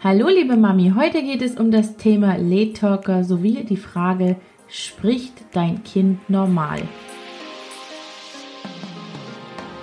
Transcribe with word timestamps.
Hallo 0.00 0.28
liebe 0.28 0.56
Mami, 0.56 0.92
heute 0.94 1.24
geht 1.24 1.42
es 1.42 1.56
um 1.56 1.72
das 1.72 1.96
Thema 1.96 2.36
Late 2.36 2.72
Talker 2.74 3.24
sowie 3.24 3.64
die 3.64 3.76
Frage, 3.76 4.36
spricht 4.68 5.32
dein 5.54 5.82
Kind 5.82 6.30
normal? 6.30 6.82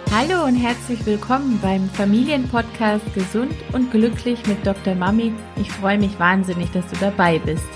Hallo 0.09 0.45
und 0.45 0.55
herzlich 0.55 1.05
willkommen 1.05 1.59
beim 1.61 1.89
Familienpodcast 1.89 3.13
Gesund 3.13 3.51
und 3.73 3.91
Glücklich 3.91 4.39
mit 4.47 4.65
Dr. 4.65 4.95
Mami. 4.95 5.33
Ich 5.57 5.69
freue 5.69 5.97
mich 5.97 6.17
wahnsinnig, 6.17 6.71
dass 6.71 6.87
du 6.87 6.95
dabei 7.01 7.37
bist. 7.39 7.67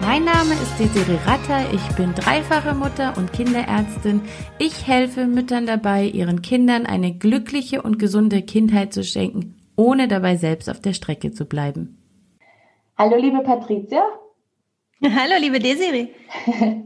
Mein 0.00 0.24
Name 0.24 0.54
ist 0.54 0.76
Desiree 0.76 1.20
Ratter, 1.24 1.72
ich 1.72 1.94
bin 1.94 2.14
dreifache 2.16 2.74
Mutter 2.74 3.16
und 3.16 3.32
Kinderärztin. 3.32 4.22
Ich 4.58 4.88
helfe 4.88 5.28
Müttern 5.28 5.66
dabei, 5.66 6.04
ihren 6.06 6.42
Kindern 6.42 6.84
eine 6.84 7.14
glückliche 7.16 7.82
und 7.82 8.00
gesunde 8.00 8.42
Kindheit 8.42 8.92
zu 8.92 9.04
schenken 9.04 9.61
ohne 9.76 10.08
dabei 10.08 10.36
selbst 10.36 10.68
auf 10.68 10.80
der 10.80 10.92
Strecke 10.92 11.32
zu 11.32 11.46
bleiben. 11.46 11.98
Hallo, 12.98 13.16
liebe 13.16 13.40
Patricia. 13.40 14.04
Hallo, 15.02 15.34
liebe 15.40 15.58
Desiree. 15.58 16.08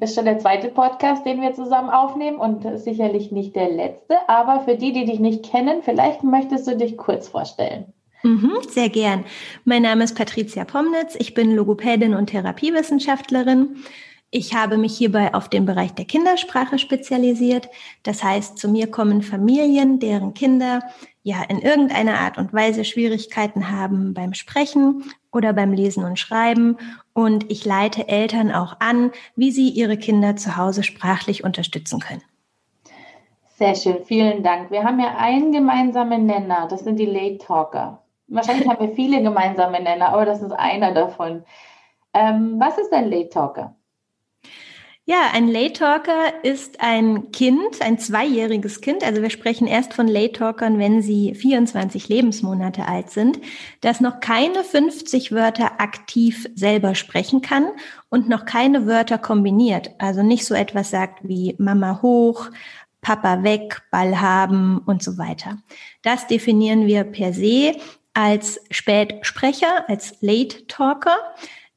Das 0.00 0.10
ist 0.10 0.14
schon 0.14 0.24
der 0.24 0.38
zweite 0.38 0.68
Podcast, 0.68 1.26
den 1.26 1.42
wir 1.42 1.52
zusammen 1.52 1.90
aufnehmen 1.90 2.38
und 2.38 2.66
sicherlich 2.78 3.30
nicht 3.30 3.54
der 3.54 3.68
letzte. 3.68 4.16
Aber 4.28 4.60
für 4.60 4.76
die, 4.76 4.92
die 4.92 5.04
dich 5.04 5.20
nicht 5.20 5.44
kennen, 5.44 5.82
vielleicht 5.82 6.22
möchtest 6.22 6.66
du 6.66 6.76
dich 6.76 6.96
kurz 6.96 7.28
vorstellen. 7.28 7.92
Mhm, 8.22 8.58
sehr 8.68 8.88
gern. 8.88 9.24
Mein 9.64 9.82
Name 9.82 10.04
ist 10.04 10.16
Patricia 10.16 10.64
Pomnitz. 10.64 11.14
Ich 11.18 11.34
bin 11.34 11.54
Logopädin 11.54 12.14
und 12.14 12.28
Therapiewissenschaftlerin. 12.28 13.76
Ich 14.30 14.54
habe 14.54 14.76
mich 14.76 14.96
hierbei 14.98 15.32
auf 15.34 15.48
den 15.48 15.66
Bereich 15.66 15.94
der 15.94 16.04
Kindersprache 16.04 16.78
spezialisiert. 16.78 17.68
Das 18.02 18.24
heißt, 18.24 18.58
zu 18.58 18.68
mir 18.68 18.90
kommen 18.90 19.22
Familien, 19.22 20.00
deren 20.00 20.34
Kinder 20.34 20.80
ja 21.22 21.42
in 21.48 21.60
irgendeiner 21.60 22.18
Art 22.18 22.36
und 22.36 22.52
Weise 22.52 22.84
Schwierigkeiten 22.84 23.70
haben 23.70 24.14
beim 24.14 24.34
Sprechen 24.34 25.04
oder 25.32 25.52
beim 25.52 25.72
Lesen 25.72 26.04
und 26.04 26.18
Schreiben. 26.18 26.76
Und 27.12 27.50
ich 27.50 27.64
leite 27.64 28.08
Eltern 28.08 28.50
auch 28.52 28.80
an, 28.80 29.12
wie 29.36 29.52
sie 29.52 29.68
ihre 29.68 29.96
Kinder 29.96 30.34
zu 30.34 30.56
Hause 30.56 30.82
sprachlich 30.82 31.44
unterstützen 31.44 32.00
können. 32.00 32.22
Sehr 33.54 33.76
schön, 33.76 34.04
vielen 34.04 34.42
Dank. 34.42 34.72
Wir 34.72 34.82
haben 34.82 34.98
ja 35.00 35.16
einen 35.16 35.52
gemeinsamen 35.52 36.26
Nenner, 36.26 36.66
das 36.68 36.80
sind 36.80 36.98
die 36.98 37.06
Late 37.06 37.38
Talker. 37.38 38.02
Wahrscheinlich 38.26 38.68
haben 38.68 38.86
wir 38.86 38.94
viele 38.94 39.22
gemeinsame 39.22 39.80
Nenner, 39.80 40.08
aber 40.08 40.26
das 40.26 40.42
ist 40.42 40.52
einer 40.52 40.92
davon. 40.92 41.44
Ähm, 42.12 42.56
was 42.58 42.76
ist 42.76 42.92
ein 42.92 43.08
Late 43.08 43.28
Talker? 43.28 43.75
Ja, 45.08 45.30
ein 45.32 45.46
Late 45.46 45.74
Talker 45.74 46.42
ist 46.42 46.80
ein 46.80 47.30
Kind, 47.30 47.80
ein 47.80 47.96
zweijähriges 47.96 48.80
Kind. 48.80 49.04
Also 49.04 49.22
wir 49.22 49.30
sprechen 49.30 49.68
erst 49.68 49.94
von 49.94 50.08
Late 50.08 50.32
Talkern, 50.32 50.80
wenn 50.80 51.00
sie 51.00 51.32
24 51.36 52.08
Lebensmonate 52.08 52.88
alt 52.88 53.10
sind, 53.10 53.38
das 53.82 54.00
noch 54.00 54.18
keine 54.18 54.64
50 54.64 55.30
Wörter 55.30 55.80
aktiv 55.80 56.48
selber 56.56 56.96
sprechen 56.96 57.40
kann 57.40 57.68
und 58.08 58.28
noch 58.28 58.46
keine 58.46 58.88
Wörter 58.88 59.16
kombiniert. 59.16 59.90
Also 59.98 60.24
nicht 60.24 60.44
so 60.44 60.56
etwas 60.56 60.90
sagt 60.90 61.20
wie 61.22 61.54
Mama 61.56 62.02
hoch, 62.02 62.50
Papa 63.00 63.44
weg, 63.44 63.82
Ball 63.92 64.20
haben 64.20 64.78
und 64.86 65.04
so 65.04 65.18
weiter. 65.18 65.58
Das 66.02 66.26
definieren 66.26 66.88
wir 66.88 67.04
per 67.04 67.32
se 67.32 67.76
als 68.12 68.60
Spätsprecher, 68.72 69.88
als 69.88 70.16
Late 70.20 70.66
Talker. 70.66 71.16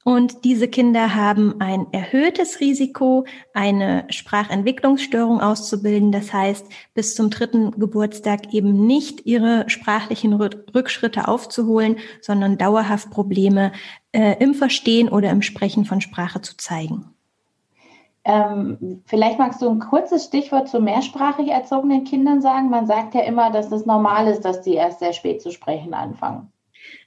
Und 0.09 0.43
diese 0.43 0.67
Kinder 0.67 1.13
haben 1.13 1.61
ein 1.61 1.85
erhöhtes 1.91 2.61
Risiko, 2.61 3.25
eine 3.53 4.05
Sprachentwicklungsstörung 4.09 5.39
auszubilden. 5.39 6.11
Das 6.11 6.33
heißt, 6.33 6.65
bis 6.95 7.13
zum 7.13 7.29
dritten 7.29 7.79
Geburtstag 7.79 8.51
eben 8.51 8.87
nicht 8.87 9.27
ihre 9.27 9.69
sprachlichen 9.69 10.33
Rückschritte 10.33 11.27
aufzuholen, 11.27 11.97
sondern 12.21 12.57
dauerhaft 12.57 13.11
Probleme 13.11 13.71
äh, 14.11 14.35
im 14.43 14.55
Verstehen 14.55 15.09
oder 15.09 15.29
im 15.29 15.43
Sprechen 15.43 15.85
von 15.85 16.01
Sprache 16.01 16.41
zu 16.41 16.57
zeigen. 16.57 17.13
Ähm, 18.23 19.03
vielleicht 19.05 19.37
magst 19.37 19.61
du 19.61 19.69
ein 19.69 19.77
kurzes 19.77 20.25
Stichwort 20.25 20.69
zu 20.69 20.79
mehrsprachig 20.79 21.49
erzogenen 21.49 22.03
Kindern 22.03 22.41
sagen. 22.41 22.71
Man 22.71 22.87
sagt 22.87 23.13
ja 23.13 23.21
immer, 23.21 23.51
dass 23.51 23.71
es 23.71 23.85
normal 23.85 24.25
ist, 24.25 24.43
dass 24.43 24.63
die 24.63 24.73
erst 24.73 25.01
sehr 25.01 25.13
spät 25.13 25.39
zu 25.43 25.51
sprechen 25.51 25.93
anfangen. 25.93 26.51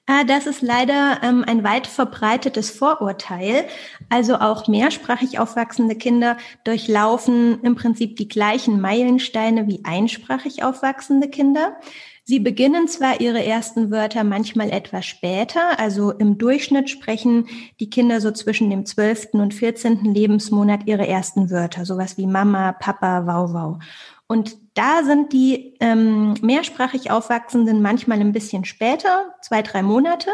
Ah, 0.07 0.25
das 0.25 0.47
ist 0.47 0.63
leider 0.63 1.21
ähm, 1.23 1.45
ein 1.47 1.63
weit 1.63 1.87
verbreitetes 1.87 2.71
Vorurteil. 2.71 3.67
Also 4.09 4.37
auch 4.37 4.67
mehrsprachig 4.67 5.39
aufwachsende 5.39 5.95
Kinder 5.95 6.37
durchlaufen 6.65 7.61
im 7.63 7.77
Prinzip 7.77 8.17
die 8.17 8.29
gleichen 8.29 8.81
Meilensteine 8.81 9.69
wie 9.69 9.85
einsprachig 9.85 10.65
aufwachsende 10.65 11.29
Kinder. 11.29 11.77
Sie 12.25 12.39
beginnen 12.39 12.87
zwar 12.87 13.21
ihre 13.21 13.45
ersten 13.45 13.91
Wörter 13.91 14.23
manchmal 14.23 14.71
etwas 14.71 15.07
später, 15.07 15.81
also 15.81 16.13
im 16.13 16.39
Durchschnitt 16.39 16.89
sprechen 16.89 17.49
die 17.81 17.91
Kinder 17.91 18.21
so 18.21 18.31
zwischen 18.31 18.71
dem 18.71 18.87
12. 18.87 19.31
und 19.33 19.55
14. 19.55 20.05
Lebensmonat 20.05 20.87
ihre 20.87 21.07
ersten 21.07 21.51
Wörter, 21.51 21.85
sowas 21.85 22.19
wie 22.19 22.29
Mama, 22.29 22.73
Papa, 22.73 23.27
Wow, 23.27 23.53
Wow. 23.53 23.79
Und 24.27 24.57
da 24.75 25.03
sind 25.05 25.33
die 25.33 25.75
ähm, 25.81 26.35
mehrsprachig 26.41 27.11
Aufwachsenden 27.11 27.83
manchmal 27.83 28.21
ein 28.21 28.33
bisschen 28.33 28.65
später, 28.65 29.35
zwei, 29.43 29.63
drei 29.63 29.83
Monate, 29.83 30.31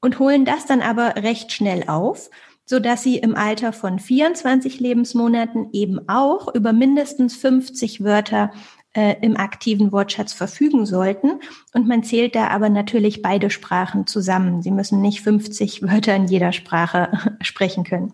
und 0.00 0.18
holen 0.18 0.44
das 0.44 0.66
dann 0.66 0.82
aber 0.82 1.16
recht 1.16 1.52
schnell 1.52 1.88
auf, 1.88 2.28
so 2.64 2.78
dass 2.78 3.02
sie 3.02 3.18
im 3.18 3.34
Alter 3.34 3.72
von 3.72 3.98
24 3.98 4.80
Lebensmonaten 4.80 5.68
eben 5.72 6.08
auch 6.08 6.54
über 6.54 6.72
mindestens 6.72 7.36
50 7.36 8.04
Wörter 8.04 8.52
äh, 8.94 9.16
im 9.20 9.36
aktiven 9.36 9.92
Wortschatz 9.92 10.32
verfügen 10.32 10.86
sollten. 10.86 11.40
Und 11.72 11.88
man 11.88 12.02
zählt 12.02 12.34
da 12.34 12.48
aber 12.48 12.68
natürlich 12.68 13.22
beide 13.22 13.50
Sprachen 13.50 14.06
zusammen. 14.06 14.62
Sie 14.62 14.70
müssen 14.70 15.00
nicht 15.00 15.22
50 15.22 15.82
Wörter 15.82 16.14
in 16.14 16.26
jeder 16.26 16.52
Sprache 16.52 17.36
sprechen 17.40 17.84
können. 17.84 18.12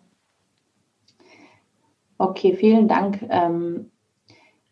Okay, 2.18 2.56
vielen 2.56 2.88
Dank. 2.88 3.20
Ähm 3.28 3.90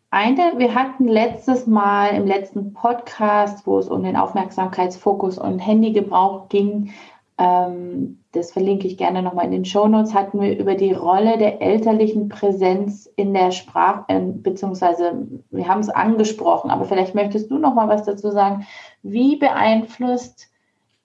eine, 0.09 0.53
wir 0.57 0.73
hatten 0.73 1.07
letztes 1.07 1.67
Mal 1.67 2.15
im 2.15 2.25
letzten 2.25 2.73
Podcast, 2.73 3.67
wo 3.67 3.77
es 3.77 3.89
um 3.89 4.03
den 4.03 4.15
Aufmerksamkeitsfokus 4.15 5.37
und 5.37 5.59
Handygebrauch 5.59 6.49
ging, 6.49 6.93
ähm, 7.37 8.19
das 8.31 8.51
verlinke 8.51 8.87
ich 8.87 8.97
gerne 8.97 9.21
nochmal 9.21 9.45
in 9.45 9.51
den 9.51 9.65
Shownotes, 9.65 10.13
hatten 10.13 10.41
wir 10.41 10.57
über 10.57 10.75
die 10.75 10.93
Rolle 10.93 11.37
der 11.37 11.61
elterlichen 11.61 12.29
Präsenz 12.29 13.09
in 13.15 13.33
der 13.33 13.51
Sprache, 13.51 14.05
äh, 14.07 14.19
beziehungsweise 14.19 15.27
wir 15.51 15.67
haben 15.67 15.81
es 15.81 15.89
angesprochen, 15.89 16.71
aber 16.71 16.85
vielleicht 16.85 17.13
möchtest 17.13 17.51
du 17.51 17.59
nochmal 17.59 17.89
was 17.89 18.03
dazu 18.03 18.31
sagen. 18.31 18.65
Wie 19.03 19.35
beeinflusst 19.35 20.49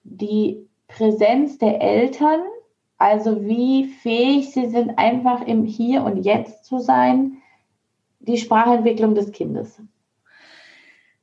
die 0.03 0.67
Präsenz 0.87 1.57
der 1.59 1.81
Eltern, 1.81 2.39
also 2.97 3.43
wie 3.43 3.85
fähig 3.85 4.51
sie 4.51 4.67
sind, 4.67 4.97
einfach 4.97 5.45
im 5.45 5.65
Hier 5.65 6.03
und 6.03 6.23
Jetzt 6.23 6.65
zu 6.65 6.79
sein, 6.79 7.37
die 8.27 8.37
Sprachentwicklung 8.37 9.15
des 9.15 9.31
Kindes? 9.31 9.81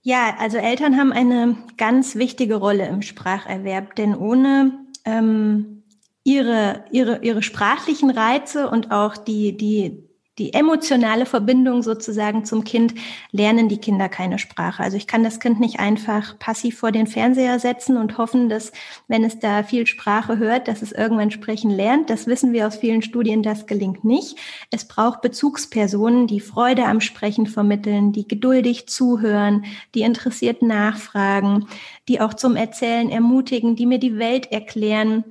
Ja, 0.03 0.37
also 0.39 0.57
Eltern 0.57 0.97
haben 0.97 1.13
eine 1.13 1.57
ganz 1.77 2.17
wichtige 2.17 2.57
Rolle 2.57 2.87
im 2.87 3.03
Spracherwerb, 3.03 3.97
denn 3.97 4.17
ohne 4.17 4.87
ähm, 5.05 5.83
ihre, 6.25 6.85
ihre, 6.91 7.23
ihre 7.23 7.43
sprachlichen 7.43 8.11
Reize 8.11 8.71
und 8.71 8.93
auch 8.93 9.17
die, 9.17 9.57
die 9.57 10.10
die 10.41 10.55
emotionale 10.55 11.27
Verbindung 11.27 11.83
sozusagen 11.83 12.47
zum 12.47 12.65
Kind 12.65 12.95
lernen 13.31 13.69
die 13.69 13.77
Kinder 13.77 14.09
keine 14.09 14.39
Sprache. 14.39 14.83
Also 14.83 14.97
ich 14.97 15.07
kann 15.07 15.23
das 15.23 15.39
Kind 15.39 15.61
nicht 15.61 15.79
einfach 15.81 16.39
passiv 16.39 16.79
vor 16.79 16.93
den 16.93 17.07
Fernseher 17.07 17.61
setzen 17.61 17.99
und 17.99 18.17
hoffen, 18.17 18.49
dass 18.49 18.73
wenn 19.07 19.23
es 19.23 19.39
da 19.39 19.63
viel 19.63 19.87
Sprache 19.87 20.39
hört, 20.39 20.67
dass 20.67 20.81
es 20.81 20.93
irgendwann 20.93 21.31
sprechen 21.31 21.71
lernt. 21.71 22.09
Das 22.09 22.27
wissen 22.27 22.55
wir 22.55 22.67
aus 22.67 22.77
vielen 22.77 23.03
Studien, 23.03 23.43
das 23.43 23.67
gelingt 23.67 24.03
nicht. 24.03 24.39
Es 24.71 24.89
braucht 24.89 25.21
Bezugspersonen, 25.21 26.27
die 26.27 26.41
Freude 26.41 26.87
am 26.87 27.03
Sprechen 27.03 27.47
vermitteln, 27.47 28.13
die 28.13 28.27
geduldig 28.27 28.89
zuhören, 28.89 29.67
die 29.95 30.01
interessiert 30.01 30.63
nachfragen, 30.63 31.67
die 32.09 32.23
auch 32.23 32.33
zum 32.33 32.57
Erzählen 32.57 33.11
ermutigen, 33.11 33.77
die 33.77 33.85
mir 33.85 33.99
die 33.99 34.19
Welt 34.19 34.51
erklären, 34.51 35.25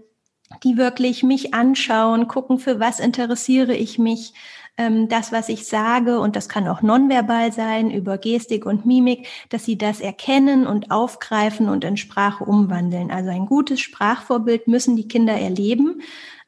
die 0.63 0.77
wirklich 0.77 1.23
mich 1.23 1.53
anschauen, 1.53 2.27
gucken, 2.27 2.59
für 2.59 2.79
was 2.79 2.99
interessiere 2.99 3.75
ich 3.75 3.97
mich 3.97 4.33
ähm, 4.79 5.09
das, 5.09 5.33
was 5.33 5.49
ich 5.49 5.67
sage, 5.67 6.21
und 6.21 6.37
das 6.37 6.47
kann 6.47 6.65
auch 6.65 6.81
nonverbal 6.81 7.51
sein, 7.51 7.91
über 7.91 8.17
Gestik 8.17 8.65
und 8.65 8.85
Mimik, 8.85 9.27
dass 9.49 9.65
sie 9.65 9.77
das 9.77 9.99
erkennen 9.99 10.65
und 10.65 10.89
aufgreifen 10.89 11.67
und 11.67 11.83
in 11.83 11.97
Sprache 11.97 12.45
umwandeln. 12.45 13.11
Also 13.11 13.29
ein 13.29 13.45
gutes 13.45 13.81
Sprachvorbild 13.81 14.69
müssen 14.69 14.95
die 14.95 15.09
Kinder 15.09 15.33
erleben. 15.33 16.01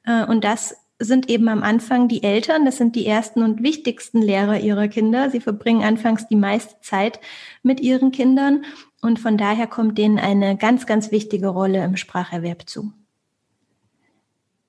Äh, 0.06 0.26
und 0.26 0.46
das 0.46 0.78
sind 0.98 1.30
eben 1.30 1.50
am 1.50 1.62
Anfang 1.62 2.08
die 2.08 2.24
Eltern, 2.24 2.64
das 2.64 2.78
sind 2.78 2.96
die 2.96 3.06
ersten 3.06 3.44
und 3.44 3.64
wichtigsten 3.64 4.22
Lehrer 4.22 4.60
ihrer 4.60 4.88
Kinder. 4.88 5.30
Sie 5.30 5.42
verbringen 5.42 5.84
anfangs 5.84 6.30
die 6.30 6.38
meiste 6.38 6.80
Zeit 6.80 7.20
mit 7.64 7.82
ihren 7.82 8.14
Kindern 8.14 8.64
und 9.02 9.20
von 9.20 9.38
daher 9.38 9.68
kommt 9.68 9.98
denen 9.98 10.20
eine 10.20 10.56
ganz, 10.56 10.86
ganz 10.86 11.12
wichtige 11.12 11.50
Rolle 11.50 11.84
im 11.84 11.98
Spracherwerb 11.98 12.70
zu. 12.70 12.94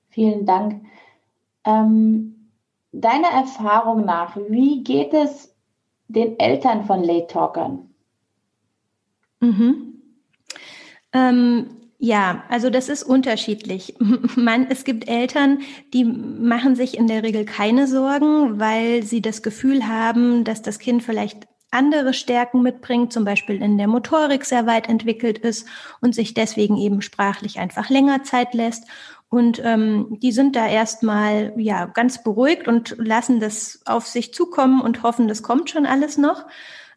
Vielen 0.09 0.45
Dank. 0.45 0.83
Ähm 1.63 2.42
deiner 2.93 3.27
Erfahrung 3.29 4.05
nach, 4.05 4.37
wie 4.47 4.83
geht 4.83 5.13
es 5.13 5.53
den 6.07 6.39
Eltern 6.39 6.85
von 6.85 7.03
Late 7.03 7.27
Talkern? 7.27 7.89
Mhm. 9.41 10.01
Ähm, 11.11 11.67
Ja, 11.99 12.43
also 12.49 12.69
das 12.69 12.89
ist 12.89 13.03
unterschiedlich. 13.03 13.95
Man, 14.35 14.67
es 14.69 14.83
gibt 14.83 15.07
Eltern, 15.07 15.59
die 15.93 16.03
machen 16.03 16.75
sich 16.75 16.97
in 16.97 17.07
der 17.07 17.23
Regel 17.23 17.45
keine 17.45 17.87
Sorgen, 17.87 18.59
weil 18.59 19.03
sie 19.03 19.21
das 19.21 19.41
Gefühl 19.41 19.87
haben, 19.87 20.43
dass 20.43 20.61
das 20.61 20.79
Kind 20.79 21.01
vielleicht 21.01 21.47
andere 21.71 22.13
Stärken 22.13 22.61
mitbringt, 22.61 23.13
zum 23.13 23.23
Beispiel 23.25 23.61
in 23.61 23.77
der 23.77 23.87
Motorik 23.87 24.45
sehr 24.45 24.67
weit 24.67 24.89
entwickelt 24.89 25.39
ist 25.39 25.67
und 26.01 26.13
sich 26.13 26.33
deswegen 26.33 26.77
eben 26.77 27.01
sprachlich 27.01 27.57
einfach 27.57 27.89
länger 27.89 28.23
Zeit 28.23 28.53
lässt. 28.53 28.85
Und 29.33 29.59
ähm, 29.65 30.19
die 30.21 30.31
sind 30.31 30.55
da 30.55 30.67
erstmal 30.67 31.53
ja 31.57 31.87
ganz 31.87 32.21
beruhigt 32.21 32.67
und 32.67 32.93
lassen 32.99 33.39
das 33.39 33.81
auf 33.85 34.05
sich 34.05 34.31
zukommen 34.31 34.79
und 34.79 35.01
hoffen, 35.01 35.27
das 35.27 35.41
kommt 35.41 35.71
schon 35.71 35.87
alles 35.87 36.19
noch. 36.19 36.45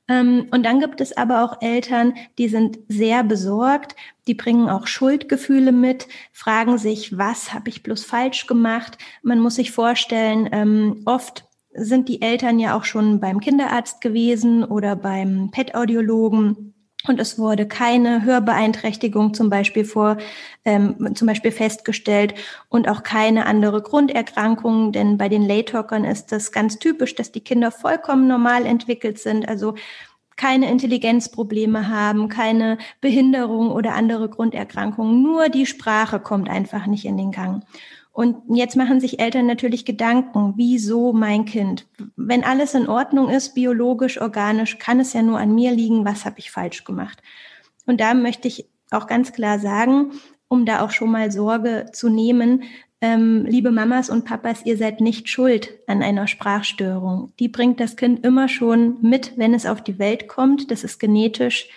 Ähm, 0.07 0.49
und 0.51 0.63
dann 0.67 0.79
gibt 0.79 1.01
es 1.01 1.17
aber 1.17 1.43
auch 1.43 1.63
Eltern, 1.63 2.13
die 2.37 2.49
sind 2.49 2.79
sehr 2.89 3.25
besorgt, 3.25 3.97
die 4.27 4.35
bringen 4.35 4.69
auch 4.69 4.87
Schuldgefühle 4.87 5.73
mit, 5.73 6.09
fragen 6.31 6.77
sich, 6.77 7.17
was 7.17 7.55
habe 7.55 7.71
ich 7.71 7.83
bloß 7.83 8.05
falsch 8.05 8.47
gemacht? 8.47 8.99
Man 9.23 9.41
muss 9.41 9.55
sich 9.55 9.73
vorstellen, 9.73 10.47
ähm, 10.53 11.05
oft 11.07 11.47
sind 11.73 12.07
die 12.11 12.21
Eltern 12.21 12.59
ja 12.59 12.77
auch 12.77 12.85
schon 12.85 13.19
beim 13.19 13.41
Kinderarzt 13.41 14.03
gewesen 14.03 14.63
oder 14.63 14.95
beim 14.95 15.51
Pet-Audiologen 15.53 16.75
und 17.09 17.21
es 17.21 17.39
wurde 17.39 17.67
keine 17.67 18.23
Hörbeeinträchtigung 18.25 19.35
zum 19.35 19.51
Beispiel 19.51 19.85
vor, 19.85 20.17
ähm, 20.65 21.15
zum 21.15 21.27
Beispiel 21.27 21.53
festgestellt 21.53 22.35
und 22.69 22.89
auch 22.89 23.03
keine 23.03 23.47
andere 23.47 23.83
Grunderkrankung, 23.83 24.93
denn 24.93 25.19
bei 25.19 25.29
den 25.29 25.43
Laytalkern 25.43 26.05
ist 26.05 26.33
das 26.33 26.53
ganz 26.53 26.79
typisch, 26.79 27.15
dass 27.15 27.33
die 27.33 27.41
Kinder 27.41 27.71
vollkommen 27.71 28.27
normal 28.27 28.67
entwickelt 28.67 29.19
sind, 29.19 29.49
also 29.49 29.75
keine 30.37 30.71
Intelligenzprobleme 30.71 31.89
haben, 31.89 32.29
keine 32.29 32.79
Behinderung 33.01 33.71
oder 33.71 33.95
andere 33.95 34.29
Grunderkrankungen, 34.29 35.23
nur 35.23 35.49
die 35.49 35.67
Sprache 35.67 36.21
kommt 36.21 36.49
einfach 36.51 36.87
nicht 36.87 37.07
in 37.07 37.17
den 37.17 37.33
Gang. 37.33 37.65
Und 38.17 38.39
jetzt 38.49 38.77
machen 38.77 38.99
sich 38.99 39.21
Eltern 39.21 39.45
natürlich 39.45 39.85
Gedanken, 39.85 40.55
wieso 40.57 41.13
mein 41.13 41.45
Kind? 41.45 41.85
Wenn 42.17 42.45
alles 42.45 42.73
in 42.73 42.89
Ordnung 42.89 43.29
ist, 43.29 43.53
biologisch, 43.53 44.19
organisch, 44.19 44.79
kann 44.79 45.01
es 45.01 45.13
ja 45.13 45.21
nur 45.21 45.39
an 45.39 45.55
mir 45.55 45.71
liegen, 45.71 46.07
was 46.07 46.25
habe 46.25 46.39
ich 46.39 46.51
falsch 46.51 46.85
gemacht? 46.85 47.23
Und 47.85 48.01
da 48.01 48.15
möchte 48.15 48.49
ich 48.49 48.71
auch 48.91 49.07
ganz 49.07 49.35
klar 49.35 49.59
sagen, 49.59 50.13
um 50.49 50.65
da 50.65 50.81
auch 50.81 50.93
schon 50.93 51.11
mal 51.11 51.31
Sorge 51.31 51.91
zu 51.93 52.09
nehmen, 52.09 52.63
ähm, 53.03 53.45
liebe 53.45 53.71
Mamas 53.71 54.09
und 54.09 54.25
Papas, 54.25 54.65
ihr 54.65 54.79
seid 54.79 55.03
nicht 55.03 55.29
schuld 55.29 55.75
an 55.87 56.03
einer 56.03 56.27
Sprachstörung. 56.27 57.35
Die 57.39 57.49
bringt 57.49 57.81
das 57.81 57.97
Kind 57.97 58.25
immer 58.25 58.49
schon 58.49 58.97
mit, 59.03 59.37
wenn 59.37 59.53
es 59.53 59.67
auf 59.67 59.85
die 59.85 59.99
Welt 59.99 60.27
kommt. 60.27 60.71
Das 60.71 60.85
ist 60.85 60.99
genetisch 60.99 61.69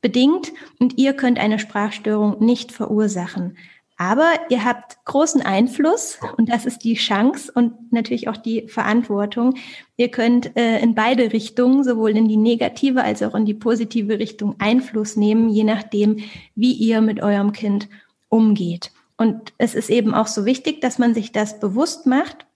bedingt 0.00 0.52
und 0.80 0.98
ihr 0.98 1.12
könnt 1.12 1.38
eine 1.38 1.60
Sprachstörung 1.60 2.44
nicht 2.44 2.72
verursachen. 2.72 3.56
Aber 3.96 4.32
ihr 4.48 4.64
habt 4.64 5.04
großen 5.04 5.42
Einfluss 5.42 6.18
und 6.36 6.48
das 6.48 6.66
ist 6.66 6.80
die 6.80 6.94
Chance 6.94 7.52
und 7.54 7.92
natürlich 7.92 8.28
auch 8.28 8.36
die 8.36 8.66
Verantwortung. 8.66 9.54
Ihr 9.96 10.10
könnt 10.10 10.56
äh, 10.56 10.80
in 10.80 10.96
beide 10.96 11.32
Richtungen, 11.32 11.84
sowohl 11.84 12.10
in 12.16 12.26
die 12.26 12.36
negative 12.36 13.04
als 13.04 13.22
auch 13.22 13.36
in 13.36 13.46
die 13.46 13.54
positive 13.54 14.18
Richtung 14.18 14.56
Einfluss 14.58 15.16
nehmen, 15.16 15.48
je 15.48 15.62
nachdem, 15.62 16.18
wie 16.56 16.72
ihr 16.72 17.00
mit 17.02 17.22
eurem 17.22 17.52
Kind 17.52 17.88
umgeht. 18.28 18.90
Und 19.16 19.52
es 19.58 19.76
ist 19.76 19.90
eben 19.90 20.12
auch 20.12 20.26
so 20.26 20.44
wichtig, 20.44 20.80
dass 20.80 20.98
man 20.98 21.14
sich 21.14 21.30
das 21.30 21.60
bewusst 21.60 22.04
macht, 22.06 22.46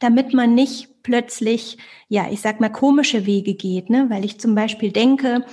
damit 0.00 0.34
man 0.34 0.54
nicht 0.54 1.02
plötzlich, 1.04 1.78
ja, 2.08 2.26
ich 2.30 2.40
sag 2.40 2.60
mal, 2.60 2.70
komische 2.70 3.26
Wege 3.26 3.54
geht, 3.54 3.90
ne? 3.90 4.06
weil 4.08 4.24
ich 4.24 4.40
zum 4.40 4.56
Beispiel 4.56 4.90
denke, 4.90 5.44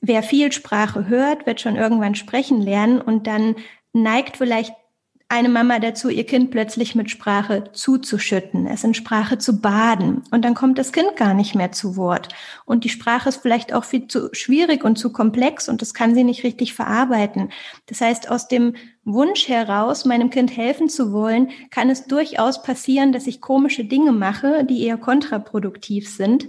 wer 0.00 0.22
viel 0.22 0.52
Sprache 0.52 1.08
hört, 1.08 1.44
wird 1.44 1.60
schon 1.60 1.76
irgendwann 1.76 2.14
sprechen 2.14 2.62
lernen 2.62 3.00
und 3.00 3.26
dann 3.26 3.56
neigt 3.92 4.36
vielleicht 4.36 4.72
eine 5.30 5.50
Mama 5.50 5.78
dazu, 5.78 6.08
ihr 6.08 6.24
Kind 6.24 6.50
plötzlich 6.50 6.94
mit 6.94 7.10
Sprache 7.10 7.64
zuzuschütten, 7.72 8.66
es 8.66 8.82
in 8.82 8.94
Sprache 8.94 9.36
zu 9.36 9.60
baden. 9.60 10.22
Und 10.30 10.42
dann 10.42 10.54
kommt 10.54 10.78
das 10.78 10.90
Kind 10.90 11.16
gar 11.16 11.34
nicht 11.34 11.54
mehr 11.54 11.70
zu 11.70 11.96
Wort. 11.96 12.30
Und 12.64 12.84
die 12.84 12.88
Sprache 12.88 13.28
ist 13.28 13.42
vielleicht 13.42 13.74
auch 13.74 13.84
viel 13.84 14.08
zu 14.08 14.30
schwierig 14.32 14.84
und 14.84 14.96
zu 14.96 15.12
komplex 15.12 15.68
und 15.68 15.82
das 15.82 15.92
kann 15.92 16.14
sie 16.14 16.24
nicht 16.24 16.44
richtig 16.44 16.72
verarbeiten. 16.72 17.50
Das 17.86 18.00
heißt, 18.00 18.30
aus 18.30 18.48
dem 18.48 18.74
Wunsch 19.04 19.48
heraus, 19.48 20.06
meinem 20.06 20.30
Kind 20.30 20.56
helfen 20.56 20.88
zu 20.88 21.12
wollen, 21.12 21.50
kann 21.70 21.90
es 21.90 22.06
durchaus 22.06 22.62
passieren, 22.62 23.12
dass 23.12 23.26
ich 23.26 23.42
komische 23.42 23.84
Dinge 23.84 24.12
mache, 24.12 24.64
die 24.64 24.82
eher 24.82 24.96
kontraproduktiv 24.96 26.08
sind. 26.08 26.48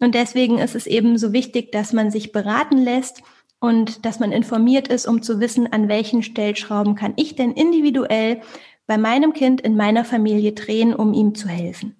Und 0.00 0.14
deswegen 0.14 0.58
ist 0.58 0.74
es 0.74 0.86
eben 0.86 1.16
so 1.16 1.32
wichtig, 1.32 1.72
dass 1.72 1.94
man 1.94 2.10
sich 2.10 2.30
beraten 2.30 2.76
lässt, 2.76 3.22
und 3.60 4.04
dass 4.04 4.20
man 4.20 4.32
informiert 4.32 4.88
ist, 4.88 5.06
um 5.06 5.22
zu 5.22 5.40
wissen, 5.40 5.72
an 5.72 5.88
welchen 5.88 6.22
Stellschrauben 6.22 6.94
kann 6.94 7.14
ich 7.16 7.34
denn 7.34 7.52
individuell 7.52 8.40
bei 8.86 8.98
meinem 8.98 9.32
Kind 9.32 9.60
in 9.60 9.76
meiner 9.76 10.04
Familie 10.04 10.52
drehen, 10.52 10.94
um 10.94 11.12
ihm 11.12 11.34
zu 11.34 11.48
helfen. 11.48 11.96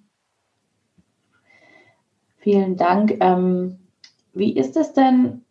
Vielen 2.37 2.77
Dank. 2.77 3.17
Ähm, 3.19 3.79
wie 4.33 4.55
ist 4.55 4.77
es 4.77 4.93
denn, 4.93 5.43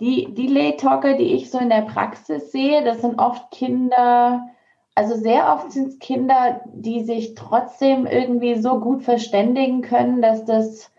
die, 0.00 0.34
die 0.34 0.48
Lay-Talker, 0.48 1.16
die 1.16 1.34
ich 1.34 1.50
so 1.50 1.58
in 1.58 1.68
der 1.68 1.82
Praxis 1.82 2.50
sehe, 2.50 2.82
das 2.82 3.00
sind 3.00 3.18
oft 3.18 3.50
Kinder, 3.50 4.48
also 4.94 5.14
sehr 5.14 5.52
oft 5.52 5.72
sind 5.72 5.88
es 5.88 5.98
Kinder, 5.98 6.62
die 6.72 7.04
sich 7.04 7.34
trotzdem 7.34 8.06
irgendwie 8.06 8.56
so 8.56 8.80
gut 8.80 9.02
verständigen 9.02 9.82
können, 9.82 10.22
dass 10.22 10.44
das 10.44 10.90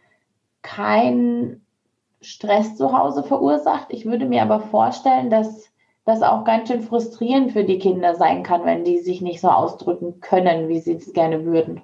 kein 0.61 1.64
Stress 2.25 2.75
zu 2.75 2.91
Hause 2.91 3.23
verursacht. 3.23 3.87
Ich 3.89 4.05
würde 4.05 4.25
mir 4.25 4.41
aber 4.41 4.59
vorstellen, 4.59 5.29
dass 5.29 5.69
das 6.05 6.21
auch 6.21 6.43
ganz 6.43 6.69
schön 6.69 6.81
frustrierend 6.81 7.51
für 7.51 7.63
die 7.63 7.79
Kinder 7.79 8.15
sein 8.15 8.43
kann, 8.43 8.65
wenn 8.65 8.83
die 8.83 8.99
sich 8.99 9.21
nicht 9.21 9.41
so 9.41 9.49
ausdrücken 9.49 10.19
können, 10.21 10.69
wie 10.69 10.79
sie 10.79 10.93
es 10.93 11.13
gerne 11.13 11.45
würden. 11.45 11.81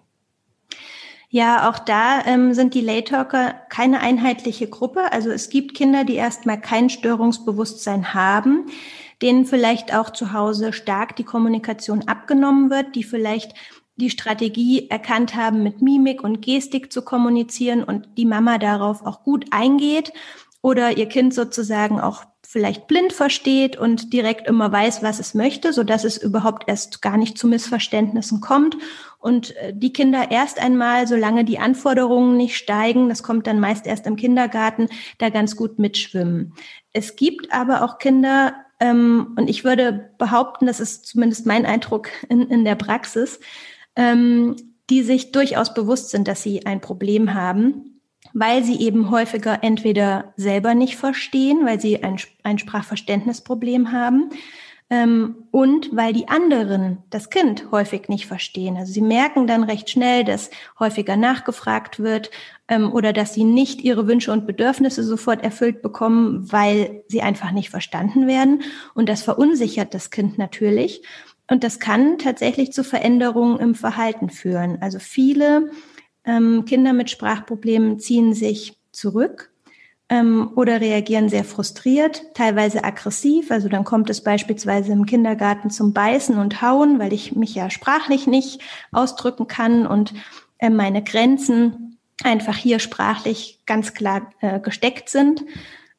Ja, 1.29 1.69
auch 1.69 1.79
da 1.79 2.25
ähm, 2.25 2.53
sind 2.53 2.73
die 2.73 2.81
Laytalker 2.81 3.53
keine 3.69 4.01
einheitliche 4.01 4.67
Gruppe. 4.67 5.13
Also 5.13 5.31
es 5.31 5.49
gibt 5.49 5.75
Kinder, 5.75 6.03
die 6.03 6.15
erstmal 6.15 6.59
kein 6.59 6.89
Störungsbewusstsein 6.89 8.13
haben, 8.13 8.65
denen 9.21 9.45
vielleicht 9.45 9.95
auch 9.95 10.09
zu 10.09 10.33
Hause 10.33 10.73
stark 10.73 11.15
die 11.15 11.23
Kommunikation 11.23 12.07
abgenommen 12.07 12.69
wird, 12.69 12.95
die 12.95 13.03
vielleicht 13.03 13.53
die 14.01 14.09
Strategie 14.09 14.89
erkannt 14.89 15.35
haben, 15.35 15.63
mit 15.63 15.81
Mimik 15.81 16.23
und 16.23 16.41
Gestik 16.41 16.91
zu 16.91 17.03
kommunizieren 17.03 17.83
und 17.83 18.07
die 18.17 18.25
Mama 18.25 18.57
darauf 18.57 19.05
auch 19.05 19.23
gut 19.23 19.45
eingeht 19.51 20.11
oder 20.61 20.97
ihr 20.97 21.07
Kind 21.07 21.33
sozusagen 21.33 21.99
auch 21.99 22.25
vielleicht 22.51 22.87
blind 22.87 23.13
versteht 23.13 23.77
und 23.77 24.11
direkt 24.11 24.45
immer 24.45 24.69
weiß, 24.69 25.01
was 25.01 25.19
es 25.19 25.33
möchte, 25.33 25.71
so 25.71 25.85
dass 25.85 26.03
es 26.03 26.17
überhaupt 26.17 26.67
erst 26.67 27.01
gar 27.01 27.15
nicht 27.15 27.37
zu 27.37 27.47
Missverständnissen 27.47 28.41
kommt 28.41 28.75
und 29.19 29.55
äh, 29.55 29.73
die 29.73 29.93
Kinder 29.93 30.31
erst 30.31 30.59
einmal, 30.61 31.07
solange 31.07 31.45
die 31.45 31.59
Anforderungen 31.59 32.35
nicht 32.35 32.57
steigen, 32.57 33.07
das 33.07 33.23
kommt 33.23 33.47
dann 33.47 33.61
meist 33.61 33.87
erst 33.87 34.05
im 34.05 34.17
Kindergarten, 34.17 34.89
da 35.17 35.29
ganz 35.29 35.55
gut 35.55 35.79
mitschwimmen. 35.79 36.53
Es 36.91 37.15
gibt 37.15 37.53
aber 37.53 37.83
auch 37.83 37.99
Kinder, 37.99 38.53
ähm, 38.81 39.33
und 39.37 39.49
ich 39.49 39.63
würde 39.63 40.09
behaupten, 40.17 40.65
das 40.65 40.81
ist 40.81 41.05
zumindest 41.05 41.45
mein 41.45 41.65
Eindruck 41.65 42.09
in, 42.27 42.49
in 42.49 42.65
der 42.65 42.75
Praxis, 42.75 43.39
ähm, 43.95 44.55
die 44.89 45.03
sich 45.03 45.31
durchaus 45.31 45.73
bewusst 45.73 46.09
sind, 46.09 46.27
dass 46.27 46.43
sie 46.43 46.65
ein 46.65 46.81
Problem 46.81 47.33
haben, 47.33 48.01
weil 48.33 48.63
sie 48.63 48.79
eben 48.81 49.09
häufiger 49.09 49.63
entweder 49.63 50.33
selber 50.37 50.73
nicht 50.75 50.97
verstehen, 50.97 51.65
weil 51.65 51.79
sie 51.79 52.03
ein, 52.03 52.17
ein 52.43 52.59
Sprachverständnisproblem 52.59 53.91
haben, 53.91 54.29
ähm, 54.91 55.47
und 55.51 55.95
weil 55.95 56.11
die 56.11 56.27
anderen 56.27 56.97
das 57.09 57.29
Kind 57.29 57.71
häufig 57.71 58.09
nicht 58.09 58.27
verstehen. 58.27 58.75
Also 58.75 58.91
sie 58.91 59.01
merken 59.01 59.47
dann 59.47 59.63
recht 59.63 59.89
schnell, 59.89 60.25
dass 60.25 60.51
häufiger 60.79 61.15
nachgefragt 61.15 62.01
wird 62.01 62.29
ähm, 62.67 62.91
oder 62.91 63.13
dass 63.13 63.33
sie 63.33 63.45
nicht 63.45 63.81
ihre 63.81 64.05
Wünsche 64.05 64.33
und 64.33 64.45
Bedürfnisse 64.45 65.03
sofort 65.05 65.43
erfüllt 65.45 65.81
bekommen, 65.81 66.51
weil 66.51 67.05
sie 67.07 67.21
einfach 67.21 67.51
nicht 67.51 67.69
verstanden 67.69 68.27
werden. 68.27 68.63
Und 68.93 69.07
das 69.07 69.23
verunsichert 69.23 69.93
das 69.93 70.09
Kind 70.09 70.37
natürlich. 70.37 71.03
Und 71.51 71.65
das 71.65 71.81
kann 71.81 72.17
tatsächlich 72.17 72.71
zu 72.71 72.81
Veränderungen 72.81 73.59
im 73.59 73.75
Verhalten 73.75 74.29
führen. 74.29 74.77
Also 74.79 74.99
viele 74.99 75.69
ähm, 76.23 76.63
Kinder 76.63 76.93
mit 76.93 77.09
Sprachproblemen 77.09 77.99
ziehen 77.99 78.33
sich 78.33 78.77
zurück 78.93 79.51
ähm, 80.07 80.51
oder 80.55 80.79
reagieren 80.79 81.27
sehr 81.27 81.43
frustriert, 81.43 82.23
teilweise 82.35 82.85
aggressiv. 82.85 83.51
Also 83.51 83.67
dann 83.67 83.83
kommt 83.83 84.09
es 84.09 84.23
beispielsweise 84.23 84.93
im 84.93 85.05
Kindergarten 85.05 85.69
zum 85.69 85.91
Beißen 85.91 86.37
und 86.37 86.61
Hauen, 86.61 86.99
weil 86.99 87.11
ich 87.11 87.35
mich 87.35 87.53
ja 87.53 87.69
sprachlich 87.69 88.27
nicht 88.27 88.61
ausdrücken 88.93 89.47
kann 89.47 89.85
und 89.85 90.13
äh, 90.57 90.69
meine 90.69 91.03
Grenzen 91.03 91.97
einfach 92.23 92.55
hier 92.55 92.79
sprachlich 92.79 93.59
ganz 93.65 93.93
klar 93.93 94.31
äh, 94.39 94.61
gesteckt 94.61 95.09
sind. 95.09 95.43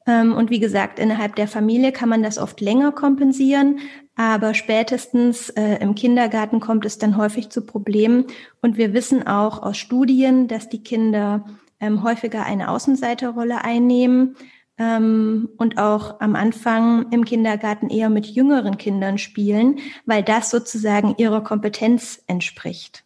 Ähm, 0.07 0.33
und 0.33 0.49
wie 0.49 0.61
gesagt, 0.61 0.99
innerhalb 0.99 1.37
der 1.37 1.47
Familie 1.47 1.93
kann 1.93 2.09
man 2.09 2.23
das 2.23 2.39
oft 2.39 2.61
länger 2.63 2.93
kompensieren, 2.93 3.81
aber 4.17 4.55
spätestens 4.55 5.51
äh, 5.51 5.77
im 5.81 5.95
Kindergarten 5.95 6.61
kommt 6.61 6.85
es 6.85 6.99
dann 6.99 7.17
häufig 7.17 7.51
zu 7.51 7.65
Problemen. 7.65 8.27
Und 8.61 8.77
wir 8.77 8.93
wissen 8.93 9.27
auch 9.27 9.63
aus 9.63 9.77
Studien, 9.79 10.49
dass 10.49 10.69
die 10.69 10.83
Kinder 10.83 11.45
ähm, 11.81 12.03
häufiger 12.03 12.45
eine 12.45 12.71
Außenseiterrolle 12.71 13.65
einnehmen, 13.65 14.37
ähm, 14.79 15.49
und 15.59 15.79
auch 15.79 16.21
am 16.21 16.35
Anfang 16.35 17.11
im 17.13 17.25
Kindergarten 17.25 17.91
eher 17.91 18.11
mit 18.11 18.27
jüngeren 18.27 18.79
Kindern 18.79 19.19
spielen, 19.19 19.79
weil 20.07 20.23
das 20.23 20.51
sozusagen 20.51 21.15
ihrer 21.19 21.43
Kompetenz 21.43 22.23
entspricht. 22.27 23.05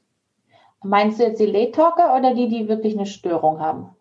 Meinst 0.83 1.19
du 1.19 1.25
jetzt 1.25 1.41
die 1.41 1.71
Talker 1.73 2.17
oder 2.17 2.35
die, 2.35 2.49
die 2.49 2.69
wirklich 2.69 2.95
eine 2.95 3.07
Störung 3.07 3.61
haben? 3.61 3.96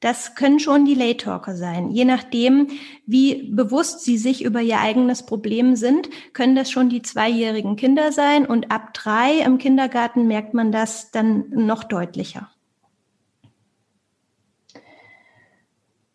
Das 0.00 0.34
können 0.34 0.60
schon 0.60 0.84
die 0.84 0.94
Late 0.94 1.24
Talker 1.24 1.56
sein. 1.56 1.90
Je 1.90 2.04
nachdem, 2.04 2.68
wie 3.06 3.50
bewusst 3.50 4.04
sie 4.04 4.18
sich 4.18 4.44
über 4.44 4.60
ihr 4.60 4.80
eigenes 4.80 5.24
Problem 5.24 5.74
sind, 5.74 6.10
können 6.34 6.54
das 6.54 6.70
schon 6.70 6.88
die 6.88 7.02
zweijährigen 7.02 7.76
Kinder 7.76 8.12
sein. 8.12 8.46
Und 8.46 8.70
ab 8.70 8.92
drei 8.92 9.38
im 9.44 9.58
Kindergarten 9.58 10.26
merkt 10.26 10.52
man 10.52 10.70
das 10.70 11.10
dann 11.10 11.48
noch 11.50 11.84
deutlicher. 11.84 12.50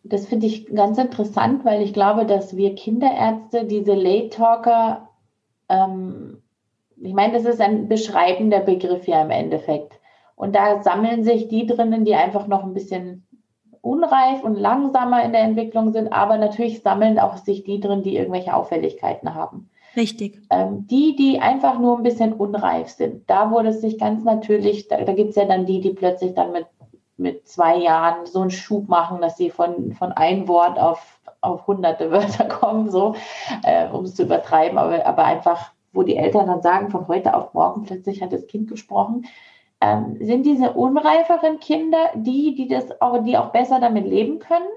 Das 0.04 0.28
finde 0.28 0.46
ich 0.46 0.68
ganz 0.68 0.98
interessant, 0.98 1.64
weil 1.64 1.82
ich 1.82 1.94
glaube, 1.94 2.26
dass 2.26 2.58
wir 2.58 2.76
Kinderärzte 2.76 3.66
diese 3.66 3.94
Late 3.94 4.30
Talker, 4.30 5.10
ähm, 5.70 6.42
ich 6.98 7.14
meine, 7.14 7.34
das 7.34 7.46
ist 7.46 7.62
ein 7.62 7.88
beschreibender 7.88 8.60
Begriff 8.60 9.08
ja 9.08 9.22
im 9.22 9.32
Endeffekt. 9.32 10.00
Und 10.36 10.56
da 10.56 10.84
sammeln 10.84 11.24
sich 11.24 11.48
die 11.48 11.66
drinnen, 11.66 12.04
die 12.04 12.16
einfach 12.16 12.48
noch 12.48 12.64
ein 12.64 12.74
bisschen 12.74 13.26
unreif 13.82 14.44
und 14.44 14.56
langsamer 14.56 15.24
in 15.24 15.32
der 15.32 15.42
Entwicklung 15.42 15.92
sind, 15.92 16.14
aber 16.14 16.38
natürlich 16.38 16.82
sammeln 16.82 17.20
auch 17.20 17.38
sich 17.38 17.64
die 17.64 17.80
drin, 17.80 18.04
die 18.04 18.16
irgendwelche 18.16 18.54
Auffälligkeiten 18.54 19.34
haben. 19.34 19.70
Richtig. 19.96 20.40
Ähm, 20.50 20.88
die, 20.88 21.16
die 21.16 21.40
einfach 21.40 21.80
nur 21.80 21.98
ein 21.98 22.04
bisschen 22.04 22.34
unreif 22.34 22.90
sind, 22.90 23.30
da 23.30 23.52
wurde 23.52 23.70
es 23.70 23.82
sich 23.82 23.98
ganz 23.98 24.24
natürlich, 24.24 24.88
da, 24.88 25.02
da 25.04 25.14
gibt 25.14 25.32
es 25.32 25.36
ja 25.36 25.46
dann 25.46 25.66
die, 25.66 25.82
die 25.82 25.92
plötzlich 25.92 26.34
dann 26.34 26.54
mit, 26.54 26.66
mit 27.18 27.48
zwei 27.48 27.78
Jahren 27.78 28.26
so 28.26 28.42
einen 28.42 28.52
Schub 28.52 28.88
machen, 28.88 29.20
dass 29.20 29.38
sie 29.38 29.50
von, 29.50 29.94
von 29.94 30.12
ein 30.14 30.48
Wort 30.48 30.80
auf, 30.80 31.20
auf 31.42 31.68
hunderte 31.68 32.12
Wörter 32.12 32.46
kommen, 32.48 32.90
so, 32.90 33.16
äh, 33.64 33.90
um 33.90 34.06
es 34.06 34.16
zu 34.16 34.24
übertreiben, 34.24 34.78
aber, 34.78 35.06
aber 35.06 35.26
einfach, 35.26 35.72
wo 35.92 36.04
die 36.04 36.16
Eltern 36.16 36.48
dann 36.48 36.62
sagen, 36.62 36.90
von 36.90 37.08
heute 37.10 37.36
auf 37.36 37.54
morgen 37.54 37.84
plötzlich 37.84 38.22
hat 38.22 38.32
das 38.32 38.48
Kind 38.48 38.70
gesprochen 38.70 39.26
ähm, 39.82 40.18
sind 40.20 40.46
diese 40.46 40.74
unreiferen 40.74 41.60
Kinder 41.60 42.12
die, 42.16 42.56
die 42.56 42.68
das 42.68 43.02
auch, 43.02 43.24
die 43.24 43.38
auch 43.38 43.52
besser 43.52 43.80
damit 43.80 44.06
leben 44.06 44.40
können? 44.40 44.68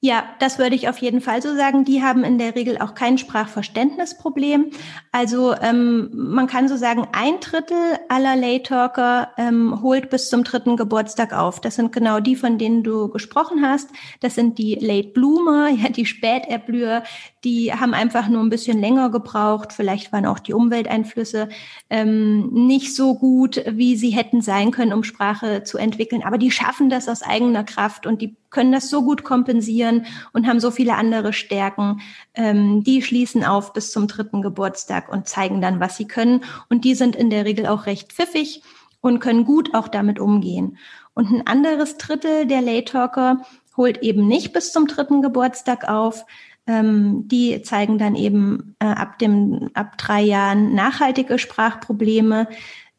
Ja, 0.00 0.28
das 0.38 0.60
würde 0.60 0.76
ich 0.76 0.88
auf 0.88 0.98
jeden 0.98 1.20
Fall 1.20 1.42
so 1.42 1.56
sagen. 1.56 1.84
Die 1.84 2.04
haben 2.04 2.22
in 2.22 2.38
der 2.38 2.54
Regel 2.54 2.78
auch 2.78 2.94
kein 2.94 3.18
Sprachverständnisproblem. 3.18 4.70
Also 5.10 5.56
ähm, 5.60 6.10
man 6.12 6.46
kann 6.46 6.68
so 6.68 6.76
sagen, 6.76 7.08
ein 7.10 7.40
Drittel 7.40 7.98
aller 8.08 8.36
Late 8.36 8.62
Talker 8.62 9.32
ähm, 9.36 9.82
holt 9.82 10.08
bis 10.08 10.30
zum 10.30 10.44
dritten 10.44 10.76
Geburtstag 10.76 11.32
auf. 11.32 11.60
Das 11.60 11.74
sind 11.74 11.90
genau 11.90 12.20
die, 12.20 12.36
von 12.36 12.58
denen 12.58 12.84
du 12.84 13.08
gesprochen 13.08 13.66
hast. 13.66 13.90
Das 14.20 14.36
sind 14.36 14.58
die 14.58 14.76
Late 14.76 15.08
Bloomer, 15.08 15.68
ja, 15.76 15.88
die 15.88 16.06
Späterblüher, 16.06 17.02
die 17.44 17.72
haben 17.72 17.94
einfach 17.94 18.28
nur 18.28 18.42
ein 18.42 18.50
bisschen 18.50 18.80
länger 18.80 19.10
gebraucht. 19.10 19.72
Vielleicht 19.72 20.12
waren 20.12 20.26
auch 20.26 20.38
die 20.38 20.52
Umwelteinflüsse 20.52 21.48
ähm, 21.88 22.48
nicht 22.52 22.94
so 22.94 23.14
gut, 23.14 23.62
wie 23.70 23.96
sie 23.96 24.10
hätten 24.10 24.40
sein 24.40 24.70
können, 24.70 24.92
um 24.92 25.04
Sprache 25.04 25.62
zu 25.62 25.78
entwickeln. 25.78 26.22
Aber 26.24 26.38
die 26.38 26.50
schaffen 26.50 26.90
das 26.90 27.08
aus 27.08 27.22
eigener 27.22 27.64
Kraft 27.64 28.06
und 28.06 28.20
die 28.22 28.36
können 28.50 28.72
das 28.72 28.90
so 28.90 29.02
gut 29.02 29.24
kompensieren 29.24 30.06
und 30.32 30.46
haben 30.46 30.60
so 30.60 30.70
viele 30.70 30.94
andere 30.94 31.32
Stärken. 31.32 32.00
Ähm, 32.34 32.82
die 32.82 33.02
schließen 33.02 33.44
auf 33.44 33.72
bis 33.72 33.92
zum 33.92 34.08
dritten 34.08 34.42
Geburtstag 34.42 35.08
und 35.08 35.28
zeigen 35.28 35.60
dann, 35.60 35.80
was 35.80 35.96
sie 35.96 36.06
können. 36.06 36.42
Und 36.68 36.84
die 36.84 36.94
sind 36.94 37.14
in 37.14 37.30
der 37.30 37.44
Regel 37.44 37.66
auch 37.66 37.86
recht 37.86 38.12
pfiffig 38.12 38.62
und 39.00 39.20
können 39.20 39.44
gut 39.44 39.74
auch 39.74 39.88
damit 39.88 40.18
umgehen. 40.18 40.76
Und 41.14 41.30
ein 41.30 41.46
anderes 41.46 41.96
Drittel 41.96 42.46
der 42.46 42.62
Late 42.62 42.92
Talker 42.92 43.42
holt 43.76 44.02
eben 44.02 44.26
nicht 44.26 44.52
bis 44.52 44.72
zum 44.72 44.86
dritten 44.86 45.22
Geburtstag 45.22 45.88
auf. 45.88 46.26
Ähm, 46.68 47.26
die 47.26 47.62
zeigen 47.62 47.98
dann 47.98 48.14
eben 48.14 48.76
äh, 48.78 48.84
ab 48.84 49.18
dem, 49.18 49.70
ab 49.74 49.96
drei 49.98 50.20
Jahren 50.20 50.74
nachhaltige 50.74 51.38
Sprachprobleme. 51.38 52.46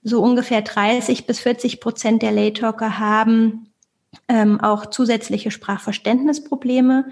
So 0.02 0.22
ungefähr 0.22 0.64
30 0.64 1.28
bis 1.28 1.40
40 1.40 1.80
Prozent 1.80 2.22
der 2.24 2.32
Late 2.32 2.62
Talker 2.62 3.00
haben 3.00 3.70
ähm, 4.28 4.60
auch 4.60 4.88
zusätzliche 4.88 5.52
Sprachverständnisprobleme. 5.52 7.06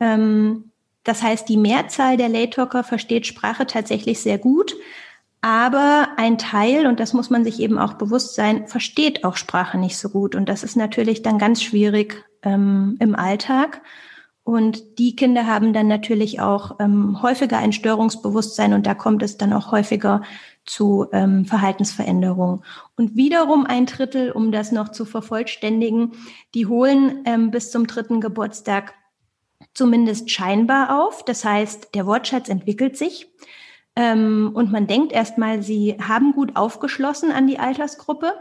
Ähm, 0.00 0.72
das 1.04 1.22
heißt, 1.22 1.48
die 1.48 1.56
Mehrzahl 1.56 2.16
der 2.16 2.28
Late 2.28 2.50
Talker 2.50 2.84
versteht 2.84 3.26
Sprache 3.26 3.66
tatsächlich 3.66 4.20
sehr 4.20 4.38
gut, 4.38 4.74
aber 5.40 6.08
ein 6.16 6.38
Teil, 6.38 6.86
und 6.86 7.00
das 7.00 7.12
muss 7.12 7.28
man 7.30 7.42
sich 7.44 7.60
eben 7.60 7.78
auch 7.78 7.94
bewusst 7.94 8.34
sein, 8.34 8.68
versteht 8.68 9.24
auch 9.24 9.36
Sprache 9.36 9.78
nicht 9.78 9.98
so 9.98 10.08
gut. 10.08 10.36
Und 10.36 10.48
das 10.48 10.62
ist 10.62 10.76
natürlich 10.76 11.22
dann 11.22 11.38
ganz 11.38 11.62
schwierig 11.62 12.24
ähm, 12.42 12.96
im 13.00 13.16
Alltag. 13.16 13.80
Und 14.44 14.98
die 14.98 15.14
Kinder 15.14 15.46
haben 15.46 15.72
dann 15.72 15.86
natürlich 15.86 16.40
auch 16.40 16.80
ähm, 16.80 17.22
häufiger 17.22 17.58
ein 17.58 17.72
Störungsbewusstsein 17.72 18.72
und 18.72 18.86
da 18.86 18.94
kommt 18.94 19.22
es 19.22 19.36
dann 19.36 19.52
auch 19.52 19.70
häufiger 19.70 20.22
zu 20.64 21.06
ähm, 21.12 21.44
Verhaltensveränderungen. 21.44 22.64
Und 22.96 23.14
wiederum 23.14 23.66
ein 23.66 23.86
Drittel, 23.86 24.32
um 24.32 24.50
das 24.50 24.72
noch 24.72 24.88
zu 24.88 25.04
vervollständigen, 25.04 26.12
die 26.54 26.66
holen 26.66 27.22
ähm, 27.24 27.50
bis 27.52 27.70
zum 27.70 27.86
dritten 27.86 28.20
Geburtstag 28.20 28.94
zumindest 29.74 30.30
scheinbar 30.30 31.04
auf. 31.04 31.24
Das 31.24 31.44
heißt, 31.44 31.94
der 31.94 32.06
Wortschatz 32.06 32.48
entwickelt 32.48 32.96
sich. 32.96 33.28
Ähm, 33.94 34.50
und 34.54 34.72
man 34.72 34.86
denkt 34.86 35.12
erstmal, 35.12 35.62
sie 35.62 35.98
haben 36.00 36.32
gut 36.32 36.56
aufgeschlossen 36.56 37.30
an 37.30 37.46
die 37.46 37.58
Altersgruppe 37.58 38.32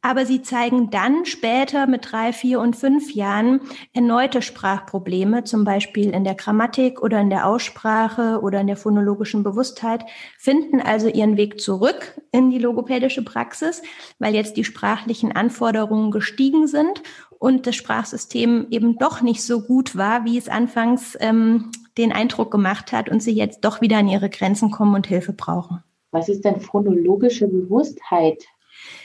aber 0.00 0.26
sie 0.26 0.42
zeigen 0.42 0.90
dann 0.90 1.24
später 1.24 1.86
mit 1.86 2.12
drei, 2.12 2.32
vier 2.32 2.60
und 2.60 2.76
fünf 2.76 3.12
Jahren 3.12 3.60
erneute 3.92 4.42
Sprachprobleme, 4.42 5.44
zum 5.44 5.64
Beispiel 5.64 6.10
in 6.10 6.24
der 6.24 6.34
Grammatik 6.34 7.02
oder 7.02 7.20
in 7.20 7.30
der 7.30 7.46
Aussprache 7.46 8.40
oder 8.40 8.60
in 8.60 8.68
der 8.68 8.76
phonologischen 8.76 9.42
Bewusstheit, 9.42 10.04
finden 10.38 10.80
also 10.80 11.08
ihren 11.08 11.36
Weg 11.36 11.60
zurück 11.60 12.20
in 12.30 12.50
die 12.50 12.58
logopädische 12.58 13.24
Praxis, 13.24 13.82
weil 14.18 14.34
jetzt 14.34 14.56
die 14.56 14.64
sprachlichen 14.64 15.32
Anforderungen 15.32 16.10
gestiegen 16.10 16.68
sind 16.68 17.02
und 17.38 17.66
das 17.66 17.76
Sprachsystem 17.76 18.68
eben 18.70 18.98
doch 18.98 19.20
nicht 19.20 19.42
so 19.42 19.62
gut 19.62 19.96
war, 19.96 20.24
wie 20.24 20.38
es 20.38 20.48
anfangs 20.48 21.16
ähm, 21.20 21.70
den 21.96 22.12
Eindruck 22.12 22.50
gemacht 22.50 22.92
hat 22.92 23.08
und 23.08 23.20
sie 23.20 23.32
jetzt 23.32 23.64
doch 23.64 23.80
wieder 23.80 23.98
an 23.98 24.08
ihre 24.08 24.30
Grenzen 24.30 24.70
kommen 24.70 24.94
und 24.94 25.06
Hilfe 25.06 25.32
brauchen. 25.32 25.82
Was 26.10 26.28
ist 26.28 26.44
denn 26.44 26.60
phonologische 26.60 27.48
Bewusstheit? 27.48 28.44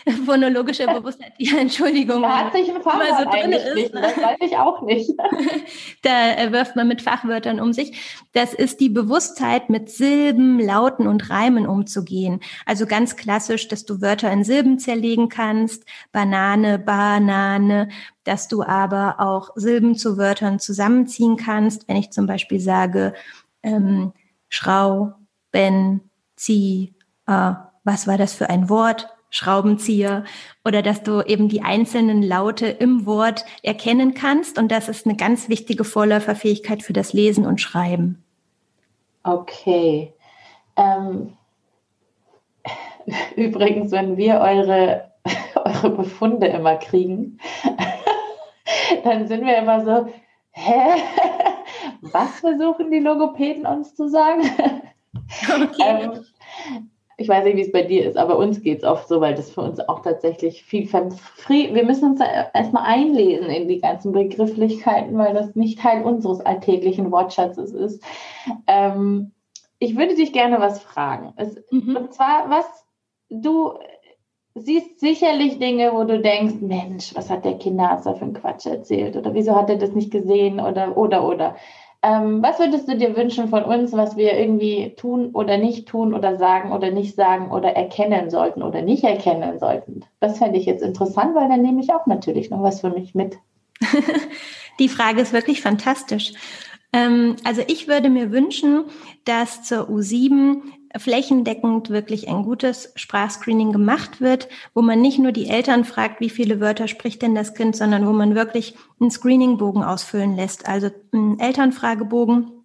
phonologische 0.25 0.85
Bewusstheit. 0.93 1.33
Ja, 1.37 1.57
Entschuldigung. 1.59 2.21
Da 2.21 2.45
hat 2.45 2.53
sich 2.53 2.69
ein 2.69 2.81
Fachwort 2.81 3.19
so 3.19 3.29
drin 3.29 3.51
ist. 3.51 3.93
Das 3.93 4.17
weiß 4.17 4.37
ich 4.41 4.57
auch 4.57 4.81
nicht. 4.81 5.11
da 6.01 6.51
wirft 6.51 6.75
man 6.75 6.87
mit 6.87 7.01
Fachwörtern 7.01 7.59
um 7.59 7.73
sich. 7.73 8.25
Das 8.33 8.53
ist 8.53 8.79
die 8.79 8.89
Bewusstheit, 8.89 9.69
mit 9.69 9.89
Silben, 9.89 10.59
Lauten 10.59 11.07
und 11.07 11.29
Reimen 11.29 11.67
umzugehen. 11.67 12.41
Also 12.65 12.85
ganz 12.85 13.15
klassisch, 13.15 13.67
dass 13.67 13.85
du 13.85 14.01
Wörter 14.01 14.31
in 14.31 14.43
Silben 14.43 14.79
zerlegen 14.79 15.29
kannst. 15.29 15.85
Banane, 16.11 16.79
Banane. 16.79 17.89
Dass 18.23 18.47
du 18.47 18.63
aber 18.63 19.19
auch 19.19 19.51
Silben 19.55 19.95
zu 19.95 20.17
Wörtern 20.17 20.59
zusammenziehen 20.59 21.37
kannst. 21.37 21.87
Wenn 21.87 21.97
ich 21.97 22.11
zum 22.11 22.25
Beispiel 22.25 22.59
sage, 22.59 23.13
ähm, 23.63 24.13
Schrau, 24.49 25.13
Ben, 25.51 26.01
Zieh, 26.35 26.93
äh, 27.27 27.53
was 27.83 28.07
war 28.07 28.17
das 28.17 28.33
für 28.33 28.49
ein 28.49 28.69
Wort? 28.69 29.09
Schraubenzieher 29.33 30.25
oder 30.63 30.83
dass 30.83 31.01
du 31.01 31.21
eben 31.21 31.49
die 31.49 31.63
einzelnen 31.63 32.21
Laute 32.21 32.67
im 32.67 33.07
Wort 33.07 33.45
erkennen 33.63 34.13
kannst. 34.13 34.59
Und 34.59 34.71
das 34.71 34.87
ist 34.89 35.07
eine 35.07 35.15
ganz 35.15 35.49
wichtige 35.49 35.83
Vorläuferfähigkeit 35.83 36.83
für 36.83 36.93
das 36.93 37.13
Lesen 37.13 37.47
und 37.47 37.59
Schreiben. 37.59 38.23
Okay. 39.23 40.13
Ähm, 40.75 41.33
übrigens, 43.35 43.91
wenn 43.91 44.17
wir 44.17 44.35
eure, 44.39 45.11
eure 45.55 45.89
Befunde 45.89 46.45
immer 46.47 46.75
kriegen, 46.75 47.39
dann 49.03 49.27
sind 49.27 49.47
wir 49.47 49.57
immer 49.57 49.83
so, 49.83 50.13
hä? 50.51 51.01
Was 52.01 52.39
versuchen 52.39 52.91
die 52.91 52.99
Logopäden 52.99 53.65
uns 53.65 53.95
zu 53.95 54.07
sagen? 54.09 54.43
Okay. 55.49 56.03
ähm, 56.03 56.25
ich 57.23 57.29
weiß 57.29 57.45
nicht, 57.45 57.55
wie 57.55 57.61
es 57.61 57.71
bei 57.71 57.83
dir 57.83 58.05
ist, 58.05 58.17
aber 58.17 58.37
uns 58.37 58.61
geht 58.61 58.79
es 58.79 58.83
oft 58.83 59.07
so, 59.07 59.21
weil 59.21 59.33
das 59.33 59.49
für 59.49 59.61
uns 59.61 59.79
auch 59.79 60.01
tatsächlich 60.01 60.63
viel 60.63 60.91
Wir 60.91 61.85
müssen 61.85 62.11
uns 62.11 62.19
da 62.19 62.25
erstmal 62.53 62.83
einlesen 62.83 63.47
in 63.47 63.69
die 63.69 63.79
ganzen 63.79 64.11
Begrifflichkeiten, 64.11 65.17
weil 65.17 65.33
das 65.33 65.55
nicht 65.55 65.79
Teil 65.79 66.03
unseres 66.03 66.41
alltäglichen 66.41 67.11
Wortschatzes 67.11 67.71
ist. 67.71 68.03
Ähm, 68.67 69.31
ich 69.79 69.95
würde 69.97 70.15
dich 70.15 70.33
gerne 70.33 70.59
was 70.59 70.81
fragen. 70.81 71.33
Es, 71.37 71.63
mhm. 71.71 71.95
Und 71.95 72.13
zwar, 72.13 72.49
was 72.49 72.65
du 73.29 73.73
siehst 74.55 74.99
sicherlich 74.99 75.59
Dinge, 75.59 75.93
wo 75.93 76.03
du 76.03 76.19
denkst, 76.19 76.55
Mensch, 76.59 77.15
was 77.15 77.29
hat 77.29 77.45
der 77.45 77.57
Kinderarzt 77.57 78.05
da 78.05 78.15
für 78.15 78.25
einen 78.25 78.33
Quatsch 78.33 78.65
erzählt? 78.65 79.15
Oder 79.15 79.33
wieso 79.33 79.55
hat 79.55 79.69
er 79.69 79.77
das 79.77 79.93
nicht 79.93 80.11
gesehen? 80.11 80.59
Oder, 80.59 80.97
oder, 80.97 81.25
oder. 81.25 81.55
Ähm, 82.05 82.43
was 82.43 82.59
würdest 82.59 82.89
du 82.89 82.97
dir 82.97 83.15
wünschen 83.15 83.47
von 83.47 83.63
uns, 83.63 83.93
was 83.93 84.17
wir 84.17 84.37
irgendwie 84.37 84.93
tun 84.97 85.31
oder 85.31 85.57
nicht 85.57 85.87
tun 85.87 86.13
oder 86.13 86.35
sagen 86.35 86.73
oder 86.73 86.91
nicht 86.91 87.15
sagen 87.15 87.49
oder 87.49 87.69
erkennen 87.69 88.29
sollten 88.29 88.61
oder 88.61 88.81
nicht 88.81 89.05
erkennen 89.05 89.57
sollten? 89.57 90.01
Das 90.19 90.37
fände 90.37 90.59
ich 90.59 90.65
jetzt 90.65 90.83
interessant, 90.83 91.33
weil 91.33 91.47
dann 91.47 91.61
nehme 91.61 91.81
ich 91.81 91.93
auch 91.93 92.05
natürlich 92.05 92.49
noch 92.49 92.61
was 92.61 92.81
für 92.81 92.89
mich 92.89 93.15
mit. 93.15 93.37
Die 94.79 94.89
Frage 94.89 95.21
ist 95.21 95.31
wirklich 95.31 95.61
fantastisch. 95.61 96.33
Ähm, 96.91 97.37
also 97.45 97.61
ich 97.67 97.87
würde 97.87 98.09
mir 98.09 98.31
wünschen, 98.31 98.83
dass 99.23 99.63
zur 99.63 99.89
U7 99.89 100.57
flächendeckend 100.97 101.89
wirklich 101.89 102.29
ein 102.29 102.43
gutes 102.43 102.91
Sprachscreening 102.95 103.71
gemacht 103.71 104.21
wird, 104.21 104.47
wo 104.73 104.81
man 104.81 105.01
nicht 105.01 105.19
nur 105.19 105.31
die 105.31 105.49
Eltern 105.49 105.85
fragt, 105.85 106.19
wie 106.19 106.29
viele 106.29 106.59
Wörter 106.59 106.87
spricht 106.87 107.21
denn 107.21 107.35
das 107.35 107.55
Kind, 107.55 107.75
sondern 107.75 108.07
wo 108.07 108.11
man 108.11 108.35
wirklich 108.35 108.75
einen 108.99 109.11
Screeningbogen 109.11 109.83
ausfüllen 109.83 110.35
lässt. 110.35 110.67
Also 110.67 110.89
einen 111.11 111.39
Elternfragebogen, 111.39 112.62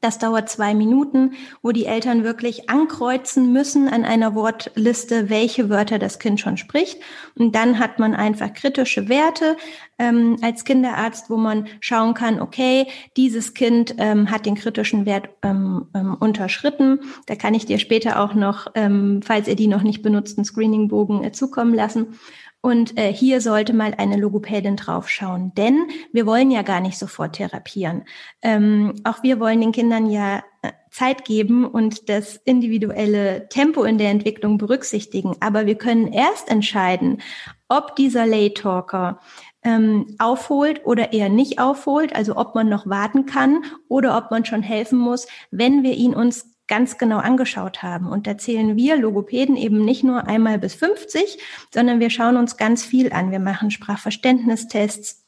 das 0.00 0.18
dauert 0.18 0.48
zwei 0.48 0.74
Minuten, 0.74 1.32
wo 1.62 1.72
die 1.72 1.86
Eltern 1.86 2.24
wirklich 2.24 2.70
ankreuzen 2.70 3.52
müssen 3.52 3.88
an 3.88 4.04
einer 4.04 4.34
Wortliste, 4.34 5.28
welche 5.28 5.68
Wörter 5.68 5.98
das 5.98 6.18
Kind 6.18 6.40
schon 6.40 6.56
spricht. 6.56 7.00
Und 7.38 7.54
dann 7.54 7.78
hat 7.78 7.98
man 7.98 8.14
einfach 8.14 8.52
kritische 8.52 9.08
Werte 9.08 9.56
ähm, 9.98 10.38
als 10.40 10.64
Kinderarzt, 10.64 11.28
wo 11.28 11.36
man 11.36 11.68
schauen 11.80 12.14
kann, 12.14 12.40
okay, 12.40 12.86
dieses 13.16 13.52
Kind 13.52 13.94
ähm, 13.98 14.30
hat 14.30 14.46
den 14.46 14.54
kritischen 14.54 15.04
Wert 15.04 15.28
ähm, 15.42 15.86
ähm 15.94 16.16
unterschritten. 16.18 17.00
Da 17.26 17.36
kann 17.36 17.54
ich 17.54 17.66
dir 17.66 17.78
später 17.78 18.20
auch 18.20 18.34
noch, 18.34 18.68
ähm, 18.74 19.20
falls 19.22 19.48
ihr 19.48 19.56
die 19.56 19.68
noch 19.68 19.82
nicht 19.82 20.02
benutzt, 20.02 20.38
einen 20.38 20.44
Screeningbogen 20.44 21.22
äh, 21.24 21.32
zukommen 21.32 21.74
lassen. 21.74 22.18
Und 22.62 22.98
äh, 22.98 23.12
hier 23.12 23.40
sollte 23.40 23.72
mal 23.72 23.94
eine 23.96 24.16
Logopädin 24.16 24.76
draufschauen, 24.76 25.52
denn 25.54 25.86
wir 26.12 26.26
wollen 26.26 26.50
ja 26.50 26.60
gar 26.60 26.80
nicht 26.80 26.98
sofort 26.98 27.36
therapieren. 27.36 28.04
Ähm, 28.42 28.96
auch 29.04 29.22
wir 29.22 29.40
wollen 29.40 29.62
den 29.62 29.72
Kindern 29.72 30.10
ja 30.10 30.42
äh, 30.60 30.72
Zeit 30.90 31.24
geben 31.24 31.64
und 31.64 32.10
das 32.10 32.36
individuelle 32.36 33.48
Tempo 33.48 33.84
in 33.84 33.96
der 33.96 34.10
Entwicklung 34.10 34.58
berücksichtigen. 34.58 35.36
Aber 35.40 35.64
wir 35.64 35.76
können 35.76 36.12
erst 36.12 36.50
entscheiden, 36.50 37.22
ob 37.68 37.96
dieser 37.96 38.26
Lay 38.26 38.52
Talker 38.52 39.20
ähm, 39.62 40.16
aufholt 40.18 40.82
oder 40.84 41.12
eher 41.14 41.28
nicht 41.28 41.58
aufholt, 41.60 42.14
also 42.14 42.36
ob 42.36 42.54
man 42.54 42.68
noch 42.68 42.86
warten 42.86 43.24
kann 43.24 43.64
oder 43.88 44.18
ob 44.18 44.30
man 44.30 44.44
schon 44.44 44.62
helfen 44.62 44.98
muss, 44.98 45.26
wenn 45.50 45.82
wir 45.82 45.94
ihn 45.94 46.14
uns 46.14 46.46
ganz 46.70 46.96
genau 46.96 47.18
angeschaut 47.18 47.82
haben. 47.82 48.06
Und 48.06 48.26
da 48.26 48.38
zählen 48.38 48.76
wir 48.76 48.96
Logopäden 48.96 49.56
eben 49.56 49.84
nicht 49.84 50.04
nur 50.04 50.26
einmal 50.26 50.58
bis 50.58 50.74
50, 50.74 51.38
sondern 51.74 52.00
wir 52.00 52.08
schauen 52.08 52.36
uns 52.36 52.56
ganz 52.56 52.84
viel 52.84 53.12
an. 53.12 53.32
Wir 53.32 53.40
machen 53.40 53.70
Sprachverständnistests. 53.70 55.26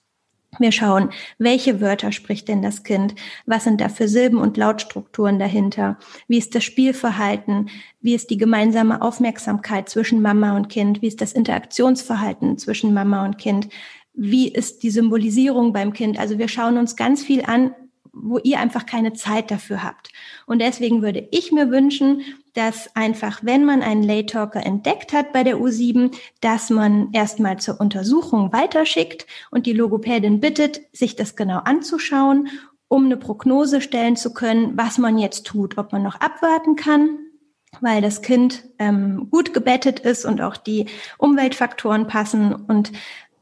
Wir 0.59 0.71
schauen, 0.71 1.11
welche 1.39 1.81
Wörter 1.81 2.13
spricht 2.13 2.47
denn 2.47 2.63
das 2.63 2.85
Kind? 2.85 3.15
Was 3.47 3.65
sind 3.65 3.81
da 3.81 3.89
für 3.89 4.07
Silben 4.07 4.39
und 4.39 4.57
Lautstrukturen 4.57 5.39
dahinter? 5.39 5.99
Wie 6.29 6.39
ist 6.39 6.55
das 6.55 6.63
Spielverhalten? 6.63 7.71
Wie 8.01 8.15
ist 8.15 8.31
die 8.31 8.37
gemeinsame 8.37 9.03
Aufmerksamkeit 9.03 9.89
zwischen 9.89 10.23
Mama 10.23 10.55
und 10.55 10.69
Kind? 10.69 11.03
Wie 11.03 11.09
ist 11.09 11.23
das 11.23 11.33
Interaktionsverhalten 11.33 12.59
zwischen 12.59 12.95
Mama 12.95 13.25
und 13.25 13.39
Kind? 13.39 13.69
Wie 14.15 14.47
ist 14.49 14.83
die 14.83 14.91
Symbolisierung 14.91 15.73
beim 15.73 15.93
Kind? 15.93 16.19
Also 16.19 16.39
wir 16.39 16.49
schauen 16.49 16.77
uns 16.77 16.97
ganz 16.97 17.23
viel 17.23 17.43
an, 17.47 17.75
wo 18.13 18.39
ihr 18.39 18.61
einfach 18.61 18.87
keine 18.87 19.15
Zeit 19.15 19.51
dafür 19.51 19.83
habt. 19.83 20.11
Und 20.47 20.61
deswegen 20.61 21.03
würde 21.03 21.27
ich 21.31 21.51
mir 21.51 21.71
wünschen, 21.71 22.23
dass 22.55 22.95
einfach, 22.95 23.41
wenn 23.43 23.65
man 23.65 23.83
einen 23.83 24.03
Late 24.03 24.27
Talker 24.27 24.65
entdeckt 24.65 25.13
hat 25.13 25.33
bei 25.33 25.43
der 25.43 25.57
U7, 25.57 26.15
dass 26.41 26.69
man 26.69 27.11
erstmal 27.13 27.59
zur 27.59 27.81
Untersuchung 27.81 28.53
weiterschickt 28.53 29.27
und 29.51 29.67
die 29.67 29.73
Logopädin 29.73 30.41
bittet, 30.41 30.83
sich 30.93 31.17
das 31.17 31.37
genau 31.37 31.59
anzuschauen, 31.59 32.49
um 32.89 33.07
eine 33.07 33.17
Prognose 33.17 33.81
stellen 33.81 34.17
zu 34.17 34.35
können, 34.35 34.77
was 34.77 34.99
man 34.99 35.17
jetzt 35.17 35.47
tut, 35.47 35.79
ob 35.79 35.93
man 35.93 36.03
noch 36.03 36.21
abwarten 36.21 36.77
kann, 36.77 37.19
weil 37.81 38.03
das 38.03 38.21
Kind 38.21 38.65
ähm, 38.79 39.29
gut 39.31 39.55
gebettet 39.55 40.01
ist 40.01 40.27
und 40.27 40.43
auch 40.43 40.59
die 40.59 40.87
Umweltfaktoren 41.17 42.07
passen 42.07 42.55
und 42.55 42.93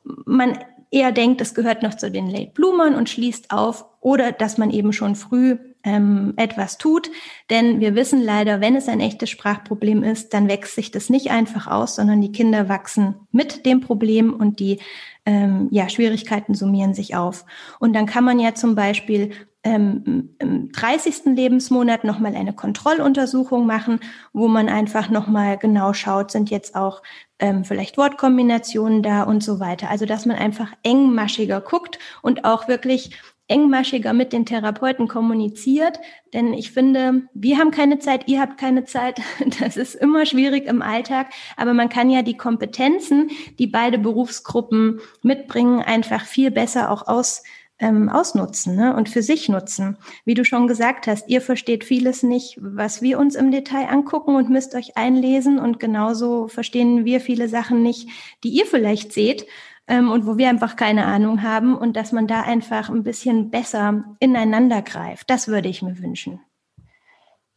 man 0.04 0.56
eher 0.90 1.12
denkt, 1.12 1.40
es 1.40 1.54
gehört 1.54 1.82
noch 1.82 1.94
zu 1.94 2.11
den 2.11 2.28
Late 2.28 2.52
Bloomern 2.52 2.94
und 2.94 3.09
schließt 3.09 3.50
auf 3.50 3.85
oder 4.00 4.32
dass 4.32 4.59
man 4.59 4.70
eben 4.70 4.92
schon 4.92 5.14
früh 5.14 5.56
ähm, 5.82 6.35
etwas 6.37 6.78
tut. 6.78 7.11
Denn 7.49 7.80
wir 7.80 7.94
wissen 7.94 8.23
leider, 8.23 8.61
wenn 8.61 8.76
es 8.76 8.88
ein 8.88 9.00
echtes 9.00 9.30
Sprachproblem 9.30 10.02
ist, 10.02 10.35
dann 10.35 10.49
wächst 10.49 10.75
sich 10.75 10.90
das 10.90 11.11
nicht 11.11 11.30
einfach 11.30 11.66
aus, 11.66 11.97
sondern 11.97 12.20
die 12.20 12.32
Kinder 12.32 12.68
wachsen 12.68 13.14
mit 13.32 13.67
dem 13.67 13.80
Problem 13.80 14.34
und 14.34 14.60
die 14.60 14.78
ähm, 15.26 15.69
ja, 15.71 15.88
Schwierigkeiten 15.88 16.54
summieren 16.54 16.95
sich 16.95 17.14
auf. 17.14 17.45
Und 17.78 17.95
dann 17.95 18.06
kann 18.06 18.25
man 18.25 18.38
ja 18.38 18.54
zum 18.54 18.75
Beispiel 18.75 19.30
ähm, 19.62 20.34
im 20.38 20.73
30. 20.73 21.36
Lebensmonat 21.36 22.04
nochmal 22.04 22.34
eine 22.34 22.54
Kontrolluntersuchung 22.54 23.66
machen, 23.66 24.00
wo 24.32 24.49
man 24.49 24.68
einfach 24.68 25.10
nochmal 25.10 25.58
genau 25.58 25.92
schaut, 25.92 26.30
sind 26.30 26.50
jetzt 26.50 26.75
auch 26.75 27.02
ähm, 27.38 27.64
vielleicht 27.64 27.99
Wortkombinationen 27.99 29.02
da 29.02 29.25
und 29.25 29.42
so 29.42 29.60
weiter. 29.60 29.90
Also 29.90 30.06
dass 30.06 30.25
man 30.25 30.36
einfach 30.36 30.73
engmaschiger 30.82 31.60
guckt 31.60 31.99
und 32.23 32.44
auch 32.44 32.68
wirklich 32.68 33.10
engmaschiger 33.50 34.12
mit 34.12 34.32
den 34.32 34.46
Therapeuten 34.46 35.08
kommuniziert. 35.08 35.99
Denn 36.32 36.54
ich 36.54 36.70
finde, 36.70 37.23
wir 37.34 37.58
haben 37.58 37.73
keine 37.73 37.99
Zeit, 37.99 38.28
ihr 38.28 38.40
habt 38.40 38.58
keine 38.58 38.84
Zeit. 38.84 39.20
Das 39.60 39.76
ist 39.76 39.96
immer 39.96 40.25
schwierig 40.25 40.66
im 40.66 40.80
Alltag. 40.80 41.26
Aber 41.56 41.75
man 41.75 41.88
kann 41.88 42.08
ja 42.08 42.23
die 42.23 42.36
Kompetenzen, 42.36 43.30
die 43.58 43.66
beide 43.66 43.99
Berufsgruppen 43.99 45.00
mitbringen, 45.23 45.82
einfach 45.82 46.25
viel 46.25 46.50
besser 46.50 46.90
auch 46.90 47.08
aus 47.08 47.42
ähm, 47.80 48.08
ausnutzen 48.08 48.76
ne? 48.76 48.95
und 48.95 49.08
für 49.08 49.23
sich 49.23 49.49
nutzen. 49.49 49.97
Wie 50.25 50.34
du 50.34 50.45
schon 50.45 50.69
gesagt 50.69 51.06
hast, 51.06 51.28
ihr 51.28 51.40
versteht 51.40 51.84
vieles 51.84 52.23
nicht, 52.23 52.58
was 52.60 53.02
wir 53.02 53.19
uns 53.19 53.34
im 53.34 53.50
Detail 53.50 53.88
angucken 53.88 54.36
und 54.36 54.50
müsst 54.50 54.75
euch 54.75 54.97
einlesen 54.97 55.58
und 55.58 55.80
genauso 55.80 56.49
verstehen 56.49 57.04
wir 57.04 57.21
viele 57.21 57.49
Sachen 57.49 57.82
nicht, 57.82 58.08
die 58.45 58.50
ihr 58.50 58.66
vielleicht 58.66 59.12
seht 59.12 59.47
ähm, 59.88 60.10
und 60.10 60.26
wo 60.26 60.36
wir 60.36 60.49
einfach 60.49 60.76
keine 60.76 61.06
Ahnung 61.06 61.43
haben 61.43 61.75
und 61.76 61.97
dass 61.97 62.12
man 62.12 62.26
da 62.26 62.43
einfach 62.43 62.90
ein 62.90 63.02
bisschen 63.02 63.50
besser 63.50 64.04
ineinander 64.21 64.82
greift. 64.82 65.30
Das 65.30 65.49
würde 65.49 65.69
ich 65.69 65.82
mir 65.82 65.99
wünschen. 65.99 66.40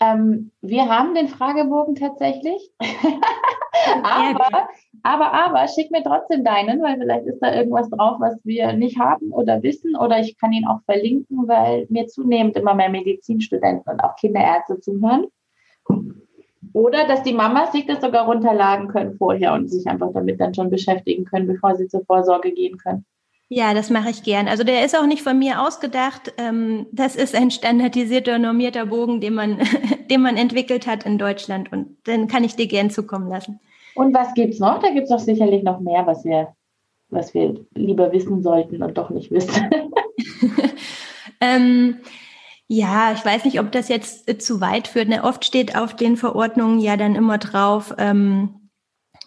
Ähm, 0.04 0.52
wir 0.62 0.90
haben 0.90 1.16
den 1.16 1.28
Fragebogen 1.28 1.96
tatsächlich. 1.96 2.72
aber, 4.04 4.68
aber, 5.04 5.34
aber, 5.34 5.68
schick 5.68 5.92
mir 5.92 6.04
trotzdem 6.04 6.44
deinen, 6.44 6.82
weil 6.82 6.98
vielleicht 6.98 7.26
ist 7.26 7.40
da 7.40 7.54
irgendwas 7.56 7.90
drauf, 7.90 8.18
was 8.20 8.36
wir 8.44 8.74
nicht 8.74 9.00
haben 9.00 9.32
oder 9.32 9.64
wissen. 9.64 9.96
Oder 9.96 10.20
ich 10.20 10.38
kann 10.38 10.52
ihn 10.52 10.68
auch 10.68 10.82
verlinken, 10.86 11.48
weil 11.48 11.86
mir 11.90 12.08
zunehmend 12.08 12.58
immer 12.58 12.74
mehr 12.74 12.90
Medizinstudenten 12.90 13.94
und 13.94 14.04
auch 14.04 14.16
Kinderärzte 14.16 14.80
zuhören. 14.80 15.28
Oder 16.74 17.08
dass 17.08 17.24
die 17.24 17.34
Mamas 17.34 17.72
sich 17.72 17.86
das 17.86 18.02
sogar 18.02 18.26
runterladen 18.26 18.88
können 18.88 19.16
vorher 19.16 19.54
und 19.54 19.70
sich 19.70 19.88
einfach 19.88 20.12
damit 20.14 20.42
dann 20.42 20.54
schon 20.54 20.70
beschäftigen 20.70 21.26
können, 21.26 21.48
bevor 21.48 21.76
sie 21.76 21.88
zur 21.88 22.04
Vorsorge 22.06 22.52
gehen 22.52 22.78
können. 22.78 23.06
Ja, 23.56 23.76
das 23.76 23.92
mache 23.92 24.10
ich 24.10 24.24
gern. 24.24 24.48
Also 24.48 24.64
der 24.64 24.84
ist 24.84 24.98
auch 24.98 25.06
nicht 25.06 25.22
von 25.22 25.38
mir 25.38 25.62
ausgedacht. 25.62 26.34
Ähm, 26.40 26.88
das 26.92 27.16
ist 27.16 27.36
ein 27.36 27.52
standardisierter, 27.52 28.40
normierter 28.40 28.88
Bogen, 28.88 29.22
den 29.22 29.36
man, 29.36 29.60
den 30.10 30.24
man 30.24 30.38
entwickelt 30.38 30.88
hat 30.88 31.06
in 31.06 31.20
Deutschland 31.20 31.72
und 31.72 32.08
den 32.08 32.28
kann 32.28 32.44
ich 32.44 32.56
dir 32.56 32.66
gern 32.66 32.90
zukommen 32.90 33.30
lassen. 33.30 33.60
Und 33.94 34.12
was 34.16 34.34
gibt's 34.34 34.58
noch? 34.58 34.80
Da 34.80 34.90
gibt 34.90 35.04
es 35.04 35.10
doch 35.10 35.20
sicherlich 35.20 35.62
noch 35.62 35.80
mehr, 35.80 36.08
was 36.08 36.26
wir, 36.26 36.56
was 37.10 37.36
wir 37.36 37.64
lieber 37.76 38.12
wissen 38.12 38.42
sollten 38.42 38.82
und 38.82 38.98
doch 38.98 39.12
nicht 39.12 39.30
wissen. 39.30 39.70
ähm, 41.40 41.98
ja, 42.68 43.14
ich 43.14 43.24
weiß 43.24 43.46
nicht, 43.46 43.60
ob 43.60 43.72
das 43.72 43.88
jetzt 43.88 44.28
äh, 44.28 44.40
zu 44.40 44.62
weit 44.62 44.88
führt. 44.88 45.10
Ne? 45.10 45.24
Oft 45.24 45.46
steht 45.46 45.78
auf 45.78 45.96
den 45.96 46.18
Verordnungen 46.18 46.80
ja 46.80 46.98
dann 46.98 47.14
immer 47.14 47.38
drauf, 47.38 47.94
ähm, 48.00 48.72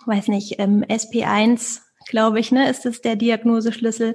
weiß 0.04 0.26
nicht, 0.28 0.58
ähm, 0.58 0.84
SP1 0.88 1.85
glaube 2.08 2.40
ich, 2.40 2.52
ne, 2.52 2.68
ist 2.68 2.84
das 2.84 3.00
der 3.00 3.16
Diagnoseschlüssel. 3.16 4.14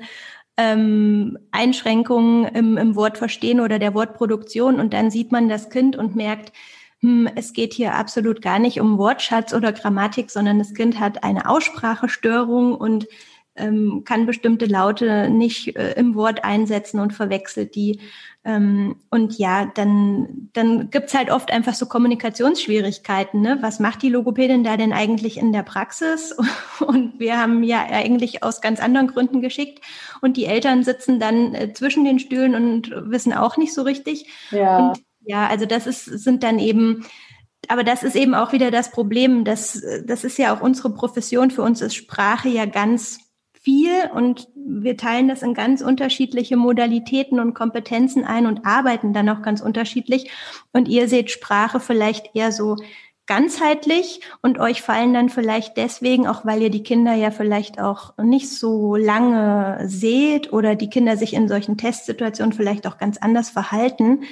Ähm, 0.58 1.38
Einschränkungen 1.52 2.46
im, 2.46 2.78
im 2.78 2.96
Wortverstehen 2.96 3.62
oder 3.62 3.80
der 3.80 3.94
Wortproduktion 3.94 4.80
und 4.80 4.94
dann 4.94 5.10
sieht 5.10 5.32
man 5.32 5.48
das 5.48 5.70
Kind 5.70 5.96
und 5.96 6.16
merkt, 6.16 6.52
hm, 7.00 7.28
es 7.36 7.54
geht 7.54 7.74
hier 7.74 7.96
absolut 7.96 8.42
gar 8.42 8.60
nicht 8.60 8.80
um 8.80 8.98
Wortschatz 8.98 9.54
oder 9.54 9.72
Grammatik, 9.72 10.30
sondern 10.30 10.60
das 10.60 10.74
Kind 10.74 11.00
hat 11.00 11.24
eine 11.24 11.50
Aussprachestörung 11.50 12.76
und 12.76 13.08
ähm, 13.56 14.04
kann 14.06 14.26
bestimmte 14.26 14.66
Laute 14.66 15.30
nicht 15.30 15.76
äh, 15.76 15.94
im 15.94 16.16
Wort 16.16 16.44
einsetzen 16.44 17.00
und 17.00 17.14
verwechselt 17.14 17.76
die. 17.76 18.00
Ähm, 18.44 18.96
und 19.10 19.38
ja, 19.38 19.66
dann, 19.76 20.50
dann 20.54 20.90
gibt's 20.90 21.14
halt 21.14 21.30
oft 21.30 21.52
einfach 21.52 21.76
so 21.76 21.86
Kommunikationsschwierigkeiten. 21.86 23.42
Ne? 23.42 23.60
Was 23.62 23.80
macht 23.80 24.02
die 24.02 24.10
Logopädin 24.10 24.64
da 24.64 24.78
denn 24.78 24.94
eigentlich 24.94 25.38
in 25.38 25.52
der 25.52 25.64
Praxis? 25.64 26.36
Und 26.80 27.20
wir 27.20 27.40
haben 27.40 27.62
ja 27.64 27.86
eigentlich 27.88 28.42
aus 28.42 28.62
ganz 28.62 28.80
anderen 28.80 29.08
Gründen 29.08 29.42
geschickt. 29.42 29.84
Und 30.22 30.38
die 30.38 30.46
Eltern 30.46 30.84
sitzen 30.84 31.20
dann 31.20 31.54
äh, 31.54 31.74
zwischen 31.74 32.04
den 32.04 32.18
Stühlen 32.18 32.56
und 32.56 32.92
wissen 32.96 33.34
auch 33.34 33.58
nicht 33.58 33.74
so 33.74 33.84
richtig. 33.84 34.28
Ja. 34.50 34.78
Und 34.78 35.04
ja, 35.24 35.48
also 35.48 35.68
das 35.68 35.86
ist, 35.86 36.06
sind 36.06 36.42
dann 36.42 36.58
eben 36.58 37.06
aber 37.68 37.84
das 37.84 38.02
ist 38.02 38.16
eben 38.16 38.34
auch 38.34 38.54
wieder 38.54 38.72
das 38.72 38.90
Problem. 38.90 39.46
Das, 39.46 39.82
das 40.04 40.24
ist 40.24 40.40
ja 40.40 40.54
auch 40.54 40.62
unsere 40.62 40.90
Profession. 40.90 41.52
Für 41.52 41.62
uns 41.62 41.80
ist 41.82 41.96
Sprache 41.96 42.50
ja 42.50 42.66
ganz 42.66 43.20
viel 43.62 44.10
und 44.14 44.50
wir 44.56 44.98
teilen 44.98 45.28
das 45.28 45.44
in 45.44 45.54
ganz 45.54 45.82
unterschiedliche 45.82 46.58
Modalitäten 46.58 47.40
und 47.40 47.54
Kompetenzen 47.54 48.26
ein 48.26 48.48
und 48.48 48.66
arbeiten 48.66 49.14
dann 49.14 49.30
auch 49.30 49.44
ganz 49.44 49.62
unterschiedlich. 49.62 50.32
Und 50.74 50.88
ihr 50.88 51.08
seht 51.08 51.30
Sprache 51.30 51.80
vielleicht 51.80 52.36
eher 52.36 52.52
so 52.52 52.78
ganzheitlich 53.28 54.22
und 54.42 54.60
euch 54.60 54.82
fallen 54.82 55.14
dann 55.14 55.30
vielleicht 55.30 55.78
deswegen, 55.78 56.28
auch 56.28 56.44
weil 56.44 56.64
ihr 56.64 56.72
die 56.72 56.84
Kinder 56.84 57.14
ja 57.14 57.30
vielleicht 57.30 57.80
auch 57.80 58.18
nicht 58.18 58.50
so 58.50 58.96
lange 58.96 59.80
seht 59.88 60.52
oder 60.52 60.76
die 60.76 60.90
Kinder 60.90 61.16
sich 61.16 61.34
in 61.34 61.48
solchen 61.48 61.78
Testsituationen 61.78 62.54
vielleicht 62.54 62.88
auch 62.88 62.98
ganz 62.98 63.18
anders 63.18 63.52
verhalten, 63.52 64.24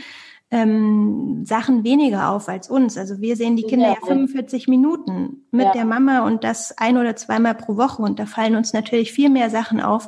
ähm, 0.52 1.44
Sachen 1.46 1.84
weniger 1.84 2.30
auf 2.30 2.50
als 2.50 2.70
uns. 2.70 2.98
Also 2.98 3.22
wir 3.22 3.36
sehen 3.36 3.56
die 3.56 3.64
Kinder 3.64 3.90
ja, 3.90 3.98
ja 4.02 4.08
45 4.08 4.68
Minuten 4.68 5.46
mit 5.52 5.66
ja. 5.68 5.72
der 5.74 5.86
Mama 5.86 6.26
und 6.26 6.44
das 6.44 6.78
ein 6.78 6.98
oder 6.98 7.16
zweimal 7.16 7.56
pro 7.56 7.78
Woche 7.78 8.02
und 8.02 8.20
da 8.20 8.26
fallen 8.26 8.56
uns 8.56 8.74
natürlich 8.74 9.12
viel 9.12 9.30
mehr 9.30 9.50
Sachen 9.50 9.80
auf 9.80 10.08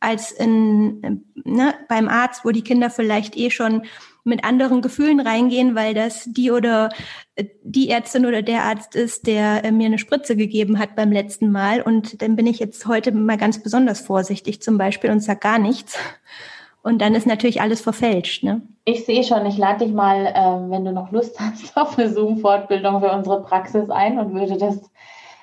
als 0.00 0.30
in, 0.30 1.24
ne, 1.34 1.74
beim 1.88 2.08
Arzt, 2.08 2.44
wo 2.44 2.50
die 2.50 2.62
Kinder 2.62 2.88
vielleicht 2.88 3.36
eh 3.36 3.50
schon 3.50 3.82
mit 4.22 4.44
anderen 4.44 4.82
Gefühlen 4.82 5.20
reingehen, 5.20 5.74
weil 5.74 5.94
das 5.94 6.24
die 6.26 6.50
oder 6.50 6.90
äh, 7.34 7.46
die 7.62 7.88
Ärztin 7.88 8.26
oder 8.26 8.42
der 8.42 8.64
Arzt 8.64 8.94
ist, 8.94 9.26
der 9.26 9.64
äh, 9.64 9.72
mir 9.72 9.86
eine 9.86 9.98
Spritze 9.98 10.36
gegeben 10.36 10.78
hat 10.78 10.94
beim 10.94 11.10
letzten 11.10 11.50
Mal. 11.50 11.82
Und 11.82 12.22
dann 12.22 12.36
bin 12.36 12.46
ich 12.46 12.58
jetzt 12.58 12.86
heute 12.86 13.10
mal 13.10 13.38
ganz 13.38 13.62
besonders 13.62 14.00
vorsichtig 14.00 14.62
zum 14.62 14.78
Beispiel 14.78 15.10
und 15.10 15.20
sag 15.20 15.40
gar 15.40 15.58
nichts. 15.58 15.98
Und 16.88 17.00
dann 17.00 17.14
ist 17.14 17.26
natürlich 17.26 17.60
alles 17.60 17.82
verfälscht. 17.82 18.42
Ne? 18.42 18.62
Ich 18.86 19.04
sehe 19.04 19.22
schon, 19.22 19.44
ich 19.44 19.58
lade 19.58 19.84
dich 19.84 19.94
mal, 19.94 20.24
äh, 20.24 20.70
wenn 20.70 20.86
du 20.86 20.92
noch 20.92 21.12
Lust 21.12 21.38
hast, 21.38 21.76
auf 21.76 21.98
eine 21.98 22.10
Zoom-Fortbildung 22.10 23.02
für 23.02 23.12
unsere 23.12 23.42
Praxis 23.42 23.90
ein 23.90 24.18
und 24.18 24.32
würde 24.32 24.56
das 24.56 24.90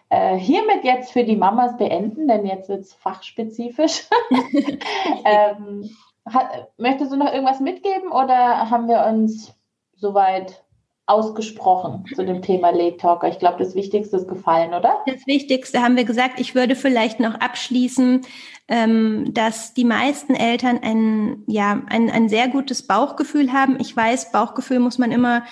äh, 0.09 0.37
hiermit 0.37 0.83
jetzt 0.83 1.11
für 1.11 1.23
die 1.23 1.35
Mamas 1.35 1.77
beenden, 1.77 2.27
denn 2.27 2.47
jetzt 2.47 2.67
wird 2.67 2.81
es 2.81 2.95
fachspezifisch. 2.95 4.09
ähm, 5.23 5.87
hat, 6.25 6.69
möchtest 6.77 7.11
du 7.11 7.15
noch 7.15 7.31
irgendwas 7.31 7.59
mitgeben 7.59 8.11
oder 8.11 8.71
haben 8.71 8.87
wir 8.87 9.05
uns 9.05 9.53
soweit 9.93 10.64
ausgesprochen 11.07 12.05
zu 12.15 12.25
dem 12.25 12.41
Thema 12.41 12.71
Late 12.71 12.97
Talker? 12.97 13.27
Ich 13.27 13.39
glaube, 13.39 13.57
das 13.59 13.75
Wichtigste 13.75 14.17
ist 14.17 14.27
gefallen, 14.27 14.73
oder? 14.73 15.01
Das 15.05 15.25
Wichtigste 15.27 15.81
haben 15.81 15.95
wir 15.95 16.05
gesagt. 16.05 16.39
Ich 16.39 16.55
würde 16.55 16.75
vielleicht 16.75 17.19
noch 17.19 17.35
abschließen, 17.35 18.21
ähm, 18.67 19.33
dass 19.33 19.73
die 19.73 19.85
meisten 19.85 20.33
Eltern 20.33 20.79
ein, 20.81 21.43
ja, 21.47 21.83
ein, 21.87 22.09
ein 22.09 22.29
sehr 22.29 22.47
gutes 22.47 22.87
Bauchgefühl 22.87 23.53
haben. 23.53 23.77
Ich 23.79 23.95
weiß, 23.95 24.31
Bauchgefühl 24.31 24.79
muss 24.79 24.97
man 24.97 25.11
immer 25.11 25.43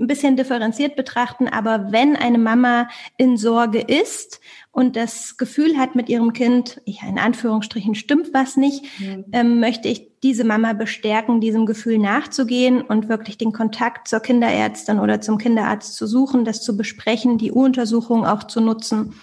ein 0.00 0.06
bisschen 0.06 0.36
differenziert 0.36 0.96
betrachten, 0.96 1.48
aber 1.48 1.90
wenn 1.90 2.16
eine 2.16 2.38
Mama 2.38 2.88
in 3.16 3.36
Sorge 3.36 3.80
ist 3.80 4.40
und 4.70 4.96
das 4.96 5.36
Gefühl 5.36 5.76
hat 5.76 5.94
mit 5.94 6.08
ihrem 6.08 6.32
Kind, 6.32 6.80
ja, 6.84 7.08
in 7.08 7.18
Anführungsstrichen 7.18 7.94
stimmt 7.94 8.32
was 8.32 8.56
nicht, 8.56 8.84
mhm. 9.00 9.24
ähm, 9.32 9.60
möchte 9.60 9.88
ich 9.88 10.08
diese 10.22 10.44
Mama 10.44 10.72
bestärken, 10.72 11.40
diesem 11.40 11.66
Gefühl 11.66 11.98
nachzugehen 11.98 12.80
und 12.82 13.08
wirklich 13.08 13.38
den 13.38 13.52
Kontakt 13.52 14.08
zur 14.08 14.20
Kinderärztin 14.20 14.98
oder 14.98 15.20
zum 15.20 15.38
Kinderarzt 15.38 15.94
zu 15.94 16.06
suchen, 16.06 16.44
das 16.44 16.62
zu 16.62 16.76
besprechen, 16.76 17.38
die 17.38 17.52
U-Untersuchung 17.52 18.26
auch 18.26 18.44
zu 18.44 18.60
nutzen 18.60 19.14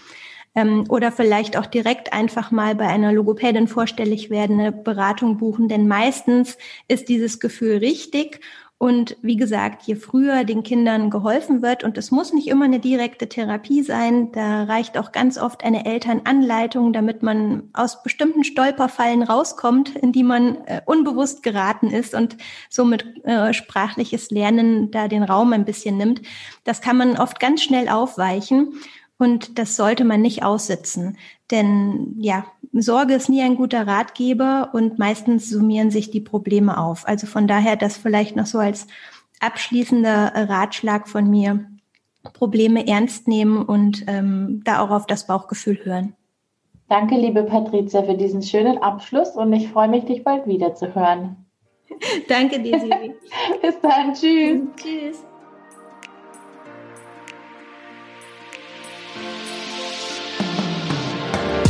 ähm, 0.55 0.85
oder 0.89 1.11
vielleicht 1.11 1.57
auch 1.57 1.65
direkt 1.65 2.13
einfach 2.13 2.49
mal 2.49 2.75
bei 2.75 2.87
einer 2.87 3.11
Logopädin 3.11 3.67
vorstellig 3.67 4.29
werden, 4.29 4.59
eine 4.59 4.71
Beratung 4.71 5.37
buchen, 5.37 5.67
denn 5.67 5.87
meistens 5.87 6.57
ist 6.87 7.09
dieses 7.09 7.39
Gefühl 7.39 7.77
richtig 7.77 8.39
und 8.77 9.15
wie 9.21 9.37
gesagt, 9.37 9.83
je 9.83 9.95
früher 9.95 10.43
den 10.43 10.61
Kindern 10.61 11.09
geholfen 11.09 11.61
wird, 11.61 11.85
und 11.85 11.97
es 11.97 12.11
muss 12.11 12.33
nicht 12.33 12.47
immer 12.47 12.65
eine 12.65 12.79
direkte 12.79 13.29
Therapie 13.29 13.83
sein, 13.83 14.33
da 14.33 14.65
reicht 14.65 14.97
auch 14.97 15.13
ganz 15.13 15.37
oft 15.37 15.63
eine 15.63 15.85
Elternanleitung, 15.85 16.91
damit 16.91 17.23
man 17.23 17.69
aus 17.71 18.03
bestimmten 18.03 18.43
Stolperfallen 18.43 19.23
rauskommt, 19.23 19.95
in 19.95 20.11
die 20.11 20.23
man 20.23 20.57
äh, 20.65 20.81
unbewusst 20.85 21.41
geraten 21.41 21.89
ist 21.89 22.13
und 22.13 22.35
somit 22.69 23.05
äh, 23.23 23.53
sprachliches 23.53 24.29
Lernen 24.29 24.91
da 24.91 25.07
den 25.07 25.23
Raum 25.23 25.53
ein 25.53 25.65
bisschen 25.65 25.95
nimmt. 25.95 26.21
Das 26.65 26.81
kann 26.81 26.97
man 26.97 27.17
oft 27.17 27.39
ganz 27.39 27.63
schnell 27.63 27.87
aufweichen. 27.87 28.73
Und 29.17 29.57
das 29.57 29.77
sollte 29.77 30.03
man 30.03 30.21
nicht 30.21 30.43
aussitzen. 30.43 31.17
Denn 31.49 32.15
ja, 32.17 32.45
Sorge 32.81 33.13
ist 33.13 33.29
nie 33.29 33.41
ein 33.41 33.55
guter 33.55 33.87
Ratgeber 33.87 34.71
und 34.73 34.99
meistens 34.99 35.49
summieren 35.49 35.91
sich 35.91 36.11
die 36.11 36.21
Probleme 36.21 36.77
auf. 36.77 37.07
Also 37.07 37.27
von 37.27 37.47
daher 37.47 37.75
das 37.75 37.97
vielleicht 37.97 38.35
noch 38.35 38.45
so 38.45 38.59
als 38.59 38.87
abschließender 39.39 40.33
Ratschlag 40.49 41.07
von 41.07 41.29
mir. 41.29 41.65
Probleme 42.33 42.87
ernst 42.87 43.27
nehmen 43.27 43.61
und 43.63 44.05
ähm, 44.07 44.61
da 44.65 44.79
auch 44.79 44.89
auf 44.89 45.05
das 45.05 45.27
Bauchgefühl 45.27 45.79
hören. 45.83 46.15
Danke, 46.87 47.15
liebe 47.15 47.43
Patricia, 47.43 48.03
für 48.03 48.15
diesen 48.15 48.43
schönen 48.43 48.77
Abschluss 48.77 49.31
und 49.31 49.51
ich 49.53 49.69
freue 49.69 49.87
mich, 49.87 50.05
dich 50.05 50.23
bald 50.23 50.47
wieder 50.47 50.75
zu 50.75 50.93
hören. 50.93 51.37
Danke 52.27 52.61
dir. 52.61 52.77
Bis 53.61 53.79
dann. 53.81 54.13
Tschüss. 54.13 54.61
Tschüss. 54.75 55.25